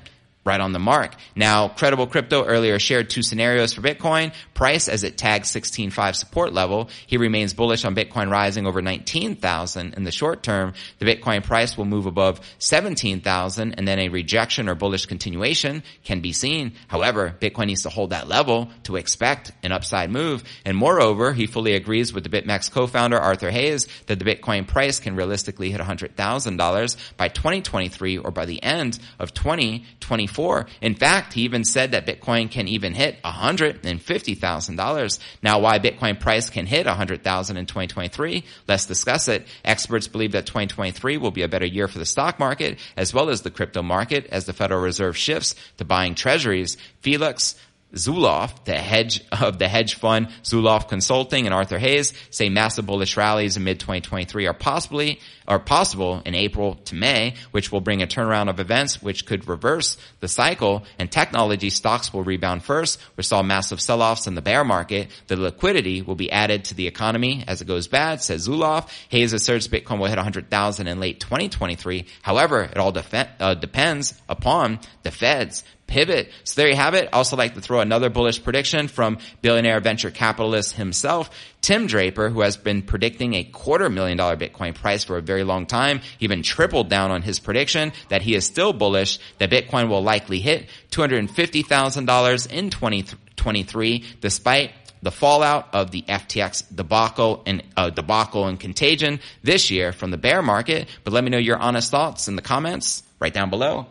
right 0.45 0.61
on 0.61 0.73
the 0.73 0.79
mark. 0.79 1.15
Now, 1.37 1.69
Credible 1.69 2.09
Crypto 2.09 2.45
earlier 2.45 2.79
shared 2.79 3.11
two 3.11 3.23
scenarios 3.23 3.73
for 3.73 3.81
Bitcoin. 3.81 4.35
Price 4.55 4.89
as 4.89 5.05
it 5.05 5.17
tags 5.17 5.53
16.5 5.53 6.17
support 6.17 6.53
level. 6.53 6.91
He 7.07 7.17
remains 7.17 7.55
bullish 7.55 7.85
on 7.85 7.95
Bitcoin 7.95 8.31
rising 8.31 8.67
over 8.67 8.83
19,000 8.83 9.95
in 9.95 10.05
the 10.05 10.11
short 10.11 10.43
term. 10.43 10.75
The 10.99 11.07
Bitcoin 11.07 11.45
price 11.45 11.77
will 11.77 11.85
move 11.85 12.07
above 12.07 12.41
17,000 12.59 13.75
and 13.75 13.87
then 13.87 14.01
a 14.01 14.09
rejection 14.09 14.69
or 14.69 14.75
bullish 14.75 15.07
continuation 15.07 15.85
can 16.05 16.21
be 16.21 16.33
seen. 16.33 16.73
However, 16.89 17.37
Bitcoin 17.41 17.67
needs 17.67 17.83
to 17.83 17.91
hold 17.91 18.11
that 18.11 18.27
level 18.27 18.71
to 18.85 18.97
expect 18.97 19.53
an 19.63 19.71
upside 19.71 20.11
move. 20.11 20.43
And 20.65 20.77
moreover, 20.77 21.33
he 21.33 21.47
fully 21.47 21.75
agrees 21.75 22.13
with 22.13 22.25
the 22.25 22.31
BitMEX 22.31 22.71
co-founder 22.71 23.19
Arthur 23.19 23.51
Hayes 23.51 23.87
that 24.07 24.19
the 24.19 24.25
Bitcoin 24.25 24.67
price 24.67 24.99
can 24.99 25.15
realistically 25.15 25.71
hit 25.71 25.81
$100,000 25.81 27.17
by 27.17 27.29
2023 27.29 28.19
or 28.19 28.31
by 28.33 28.45
the 28.45 28.63
end 28.63 28.99
of 29.21 29.33
2024 29.33 30.32
in 30.81 30.95
fact, 30.95 31.33
he 31.33 31.43
even 31.43 31.65
said 31.65 31.93
that 31.93 32.07
Bitcoin 32.07 32.51
can 32.51 32.69
even 32.69 32.95
hit 32.95 33.23
$150,000. 33.23 35.19
Now, 35.43 35.59
why 35.61 35.79
Bitcoin 35.79 36.19
price 36.19 36.51
can 36.51 36.67
hit 36.67 36.87
$100,000 36.87 37.57
in 37.57 37.67
2023? 37.67 38.45
Let's 38.69 38.87
discuss 38.87 39.29
it. 39.29 39.47
Experts 39.65 40.09
believe 40.09 40.33
that 40.33 40.47
2023 40.47 41.17
will 41.19 41.31
be 41.31 41.43
a 41.43 41.49
better 41.49 41.67
year 41.67 41.89
for 41.89 41.99
the 41.99 42.07
stock 42.07 42.39
market 42.39 42.79
as 42.97 43.15
well 43.15 43.31
as 43.31 43.43
the 43.43 43.51
crypto 43.51 43.83
market 43.83 44.27
as 44.27 44.47
the 44.47 44.53
Federal 44.53 44.81
Reserve 44.81 45.17
shifts 45.17 45.55
to 45.79 45.85
buying 45.85 46.15
treasuries. 46.15 46.77
Felix 47.01 47.55
Zulauf, 47.95 48.65
the 48.65 48.75
hedge 48.75 49.21
of 49.33 49.59
the 49.59 49.69
hedge 49.69 49.97
fund 49.97 50.29
Zulauf 50.43 50.89
Consulting 50.89 51.47
and 51.47 51.55
Arthur 51.55 51.79
Hayes 51.79 52.15
say 52.31 52.49
massive 52.49 52.87
bullish 52.87 53.17
rallies 53.17 53.57
in 53.57 53.65
mid 53.65 53.81
2023 53.81 54.47
are 54.47 54.55
possibly 54.55 55.21
are 55.47 55.59
possible 55.59 56.23
in 56.25 56.35
April 56.35 56.77
to 56.77 56.95
May, 56.95 57.35
which 57.51 57.71
will 57.71 57.81
bring 57.81 58.03
a 58.03 58.07
turnaround 58.07 58.49
of 58.49 58.61
events 58.61 59.03
which 59.03 59.27
could 59.27 59.49
reverse 59.49 59.97
the 60.21 60.29
cycle 60.29 60.85
and 60.99 61.11
technology 61.11 61.69
stocks 61.69 62.13
will 62.13 62.23
rebound 62.23 62.65
first. 62.65 62.99
We 63.17 63.25
saw 63.25 63.43
massive 63.43 63.81
sell-offs 63.81 64.27
in 64.27 64.35
the 64.35 64.43
bear 64.43 64.65
market. 64.65 65.09
The 65.27 65.37
liquidity 65.37 66.01
will 66.01 66.15
be 66.15 66.31
added 66.31 66.67
to 66.67 66.75
the 66.75 66.87
economy 66.87 67.45
as 67.47 67.61
it 67.61 67.67
goes 67.67 67.89
bad, 67.89 68.23
says 68.23 68.49
Zulauf. 68.49 68.89
Hayes 69.11 69.33
asserts 69.33 69.69
Bitcoin 69.69 69.99
will 69.99 70.07
hit 70.07 70.17
100,000 70.17 70.87
in 70.87 71.01
late 71.01 71.21
2023. 71.21 72.07
However, 72.23 72.63
it 72.63 72.79
all 72.79 72.93
def- 72.93 73.13
uh, 73.41 73.55
depends 73.55 74.15
upon 74.29 74.81
the 75.03 75.11
Fed's 75.11 75.65
pivot. 75.93 76.31
So 76.45 76.59
there 76.59 76.71
you 76.71 76.77
have 76.77 76.95
it. 76.95 77.13
Also 77.13 77.37
like 77.37 77.53
to 77.53 77.61
throw 77.61 77.81
another 77.81 78.09
bullish 78.09 78.43
prediction 78.43 78.89
from 78.89 79.19
billionaire 79.43 79.79
venture 79.81 80.11
capitalist 80.11 80.73
himself, 80.73 81.29
Tim 81.61 81.87
Draper, 81.87 82.31
who 82.31 82.41
has 82.41 82.57
been 82.57 82.81
predicting 82.81 83.35
a 83.35 83.45
quarter 83.45 83.91
million 83.91 84.17
dollar 84.17 84.39
Bitcoin 84.39 84.75
price 84.75 85.05
for 85.05 85.19
a 85.19 85.23
very 85.23 85.45
long 85.45 85.67
time. 85.67 86.01
He 86.19 86.25
even 86.25 86.43
tripled 86.43 86.89
down 86.89 87.11
on 87.11 87.21
his 87.21 87.39
prediction 87.39 87.93
that 88.09 88.23
he 88.23 88.35
is 88.35 88.47
still 88.47 88.73
bullish 88.73 89.19
that 89.37 89.51
Bitcoin 89.51 89.91
will 89.91 90.03
likely 90.03 90.41
hit 90.41 90.67
$250,000 90.93 92.51
in 92.51 92.71
2023 92.71 94.05
despite 94.23 94.71
the 95.03 95.11
fallout 95.11 95.75
of 95.75 95.91
the 95.91 96.03
FTX 96.03 96.75
debacle 96.75 97.43
and 97.45 97.63
uh, 97.77 97.91
debacle 97.91 98.47
and 98.47 98.59
contagion 98.59 99.21
this 99.43 99.71
year 99.71 99.93
from 99.93 100.11
the 100.11 100.17
bear 100.17 100.41
market. 100.41 100.89
But 101.05 101.13
let 101.13 101.23
me 101.23 101.29
know 101.29 101.39
your 101.39 101.59
honest 101.59 101.91
thoughts 101.91 102.29
in 102.29 102.37
the 102.37 102.43
comments 102.43 103.03
right 103.21 103.35
down 103.35 103.51
below. 103.51 103.89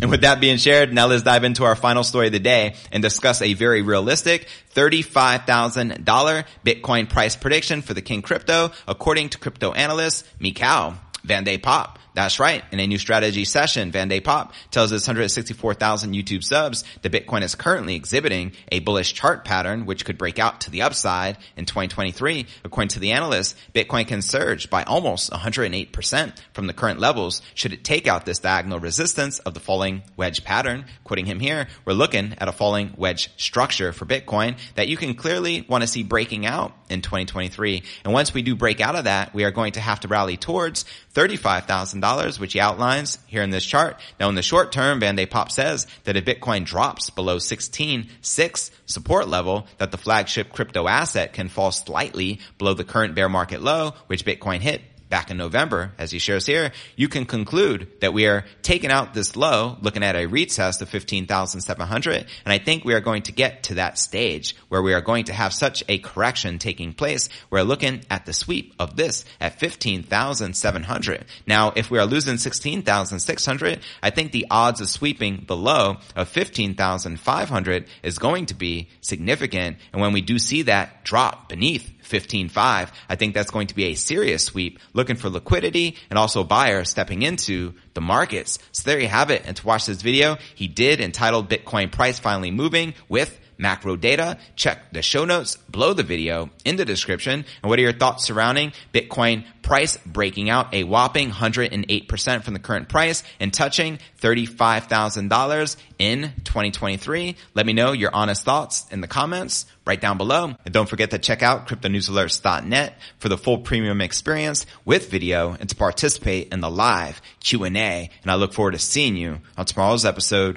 And 0.00 0.10
with 0.10 0.22
that 0.22 0.40
being 0.40 0.56
shared, 0.56 0.94
now 0.94 1.06
let's 1.06 1.22
dive 1.22 1.44
into 1.44 1.64
our 1.64 1.76
final 1.76 2.02
story 2.04 2.26
of 2.26 2.32
the 2.32 2.38
day 2.38 2.74
and 2.90 3.02
discuss 3.02 3.42
a 3.42 3.52
very 3.54 3.82
realistic 3.82 4.48
$35,000 4.74 6.44
Bitcoin 6.64 7.08
price 7.08 7.36
prediction 7.36 7.82
for 7.82 7.92
the 7.92 8.00
King 8.00 8.22
Crypto, 8.22 8.72
according 8.88 9.28
to 9.30 9.38
crypto 9.38 9.72
analyst 9.72 10.26
Mikhail 10.38 10.94
Van 11.22 11.44
de 11.44 11.58
Poppe. 11.58 11.99
That's 12.14 12.40
right. 12.40 12.64
In 12.72 12.80
a 12.80 12.86
new 12.86 12.98
strategy 12.98 13.44
session, 13.44 13.92
Van 13.92 14.08
de 14.08 14.20
Poppe 14.20 14.52
tells 14.70 14.90
his 14.90 15.06
164,000 15.06 16.12
YouTube 16.12 16.42
subs 16.42 16.82
that 17.02 17.12
Bitcoin 17.12 17.42
is 17.42 17.54
currently 17.54 17.94
exhibiting 17.94 18.52
a 18.72 18.80
bullish 18.80 19.14
chart 19.14 19.44
pattern, 19.44 19.86
which 19.86 20.04
could 20.04 20.18
break 20.18 20.38
out 20.40 20.62
to 20.62 20.70
the 20.70 20.82
upside 20.82 21.38
in 21.56 21.66
2023. 21.66 22.46
According 22.64 22.88
to 22.88 22.98
the 22.98 23.12
analyst, 23.12 23.56
Bitcoin 23.72 24.08
can 24.08 24.22
surge 24.22 24.70
by 24.70 24.82
almost 24.82 25.30
108% 25.30 26.36
from 26.52 26.66
the 26.66 26.72
current 26.72 26.98
levels 26.98 27.42
should 27.54 27.72
it 27.72 27.84
take 27.84 28.08
out 28.08 28.26
this 28.26 28.40
diagonal 28.40 28.80
resistance 28.80 29.38
of 29.40 29.54
the 29.54 29.60
falling 29.60 30.02
wedge 30.16 30.42
pattern. 30.44 30.86
Quoting 31.04 31.26
him 31.26 31.38
here, 31.38 31.68
we're 31.84 31.92
looking 31.92 32.34
at 32.38 32.48
a 32.48 32.52
falling 32.52 32.94
wedge 32.96 33.30
structure 33.36 33.92
for 33.92 34.04
Bitcoin 34.04 34.58
that 34.74 34.88
you 34.88 34.96
can 34.96 35.14
clearly 35.14 35.64
want 35.68 35.82
to 35.82 35.88
see 35.88 36.02
breaking 36.02 36.44
out 36.44 36.74
in 36.88 37.02
2023. 37.02 37.84
And 38.04 38.12
once 38.12 38.34
we 38.34 38.42
do 38.42 38.56
break 38.56 38.80
out 38.80 38.96
of 38.96 39.04
that, 39.04 39.32
we 39.32 39.44
are 39.44 39.52
going 39.52 39.72
to 39.72 39.80
have 39.80 40.00
to 40.00 40.08
rally 40.08 40.36
towards 40.36 40.84
$35,000, 41.14 42.38
which 42.38 42.52
he 42.52 42.60
outlines 42.60 43.18
here 43.26 43.42
in 43.42 43.50
this 43.50 43.64
chart. 43.64 43.98
Now 44.18 44.28
in 44.28 44.34
the 44.34 44.42
short 44.42 44.72
term, 44.72 45.00
Van 45.00 45.16
de 45.16 45.26
Poppe 45.26 45.50
says 45.50 45.86
that 46.04 46.16
if 46.16 46.24
Bitcoin 46.24 46.64
drops 46.64 47.10
below 47.10 47.38
16.6 47.38 48.70
support 48.86 49.28
level, 49.28 49.66
that 49.78 49.90
the 49.90 49.98
flagship 49.98 50.52
crypto 50.52 50.86
asset 50.86 51.32
can 51.32 51.48
fall 51.48 51.72
slightly 51.72 52.40
below 52.58 52.74
the 52.74 52.84
current 52.84 53.14
bear 53.14 53.28
market 53.28 53.62
low, 53.62 53.94
which 54.06 54.24
Bitcoin 54.24 54.60
hit 54.60 54.82
back 55.10 55.30
in 55.30 55.36
November, 55.36 55.92
as 55.98 56.10
he 56.10 56.18
shares 56.18 56.46
here, 56.46 56.72
you 56.96 57.08
can 57.08 57.26
conclude 57.26 57.88
that 58.00 58.14
we 58.14 58.26
are 58.26 58.44
taking 58.62 58.90
out 58.90 59.12
this 59.12 59.36
low, 59.36 59.76
looking 59.82 60.04
at 60.04 60.16
a 60.16 60.28
retest 60.28 60.80
of 60.80 60.88
15,700. 60.88 62.26
And 62.44 62.52
I 62.52 62.58
think 62.58 62.84
we 62.84 62.94
are 62.94 63.00
going 63.00 63.22
to 63.24 63.32
get 63.32 63.64
to 63.64 63.74
that 63.74 63.98
stage 63.98 64.56
where 64.68 64.80
we 64.80 64.94
are 64.94 65.00
going 65.00 65.24
to 65.24 65.32
have 65.32 65.52
such 65.52 65.82
a 65.88 65.98
correction 65.98 66.58
taking 66.58 66.94
place. 66.94 67.28
We're 67.50 67.62
looking 67.62 68.02
at 68.08 68.24
the 68.24 68.32
sweep 68.32 68.72
of 68.78 68.96
this 68.96 69.24
at 69.40 69.58
15,700. 69.58 71.24
Now, 71.46 71.72
if 71.74 71.90
we 71.90 71.98
are 71.98 72.06
losing 72.06 72.38
16,600, 72.38 73.80
I 74.02 74.10
think 74.10 74.30
the 74.32 74.46
odds 74.50 74.80
of 74.80 74.88
sweeping 74.88 75.44
the 75.46 75.56
low 75.56 75.96
of 76.14 76.28
15,500 76.28 77.86
is 78.02 78.18
going 78.18 78.46
to 78.46 78.54
be 78.54 78.88
significant. 79.00 79.78
And 79.92 80.00
when 80.00 80.12
we 80.12 80.20
do 80.20 80.38
see 80.38 80.62
that 80.62 81.04
drop 81.04 81.48
beneath 81.48 81.90
15.5. 82.10 82.90
I 83.08 83.16
think 83.16 83.34
that's 83.34 83.50
going 83.50 83.68
to 83.68 83.74
be 83.74 83.84
a 83.84 83.94
serious 83.94 84.44
sweep 84.44 84.78
looking 84.92 85.16
for 85.16 85.30
liquidity 85.30 85.96
and 86.10 86.18
also 86.18 86.44
buyers 86.44 86.90
stepping 86.90 87.22
into 87.22 87.74
the 87.94 88.00
markets. 88.00 88.58
So 88.72 88.90
there 88.90 89.00
you 89.00 89.08
have 89.08 89.30
it. 89.30 89.42
And 89.46 89.56
to 89.56 89.66
watch 89.66 89.86
this 89.86 90.02
video, 90.02 90.36
he 90.54 90.68
did 90.68 91.00
entitled 91.00 91.48
Bitcoin 91.48 91.90
price 91.90 92.18
finally 92.18 92.50
moving 92.50 92.94
with 93.08 93.38
macro 93.60 93.94
data. 93.96 94.38
Check 94.56 94.92
the 94.92 95.02
show 95.02 95.24
notes 95.24 95.56
below 95.56 95.92
the 95.92 96.02
video 96.02 96.50
in 96.64 96.76
the 96.76 96.84
description. 96.84 97.44
And 97.62 97.70
what 97.70 97.78
are 97.78 97.82
your 97.82 97.92
thoughts 97.92 98.24
surrounding 98.24 98.72
Bitcoin 98.92 99.44
price 99.62 99.96
breaking 99.98 100.50
out 100.50 100.74
a 100.74 100.84
whopping 100.84 101.30
108% 101.30 102.42
from 102.42 102.54
the 102.54 102.60
current 102.60 102.88
price 102.88 103.22
and 103.38 103.52
touching 103.52 103.98
$35,000 104.20 105.76
in 105.98 106.32
2023? 106.44 107.36
Let 107.54 107.66
me 107.66 107.72
know 107.72 107.92
your 107.92 108.14
honest 108.14 108.44
thoughts 108.44 108.86
in 108.90 109.00
the 109.00 109.08
comments 109.08 109.66
right 109.86 110.00
down 110.00 110.18
below. 110.18 110.54
And 110.64 110.74
don't 110.74 110.88
forget 110.88 111.10
to 111.10 111.18
check 111.18 111.42
out 111.42 111.68
cryptonewsalerts.net 111.68 112.98
for 113.18 113.28
the 113.28 113.38
full 113.38 113.58
premium 113.58 114.00
experience 114.00 114.66
with 114.84 115.10
video 115.10 115.56
and 115.58 115.68
to 115.68 115.76
participate 115.76 116.52
in 116.52 116.60
the 116.60 116.70
live 116.70 117.20
Q&A. 117.40 118.10
And 118.22 118.30
I 118.30 118.34
look 118.36 118.52
forward 118.52 118.72
to 118.72 118.78
seeing 118.78 119.16
you 119.16 119.40
on 119.56 119.66
tomorrow's 119.66 120.04
episode 120.04 120.56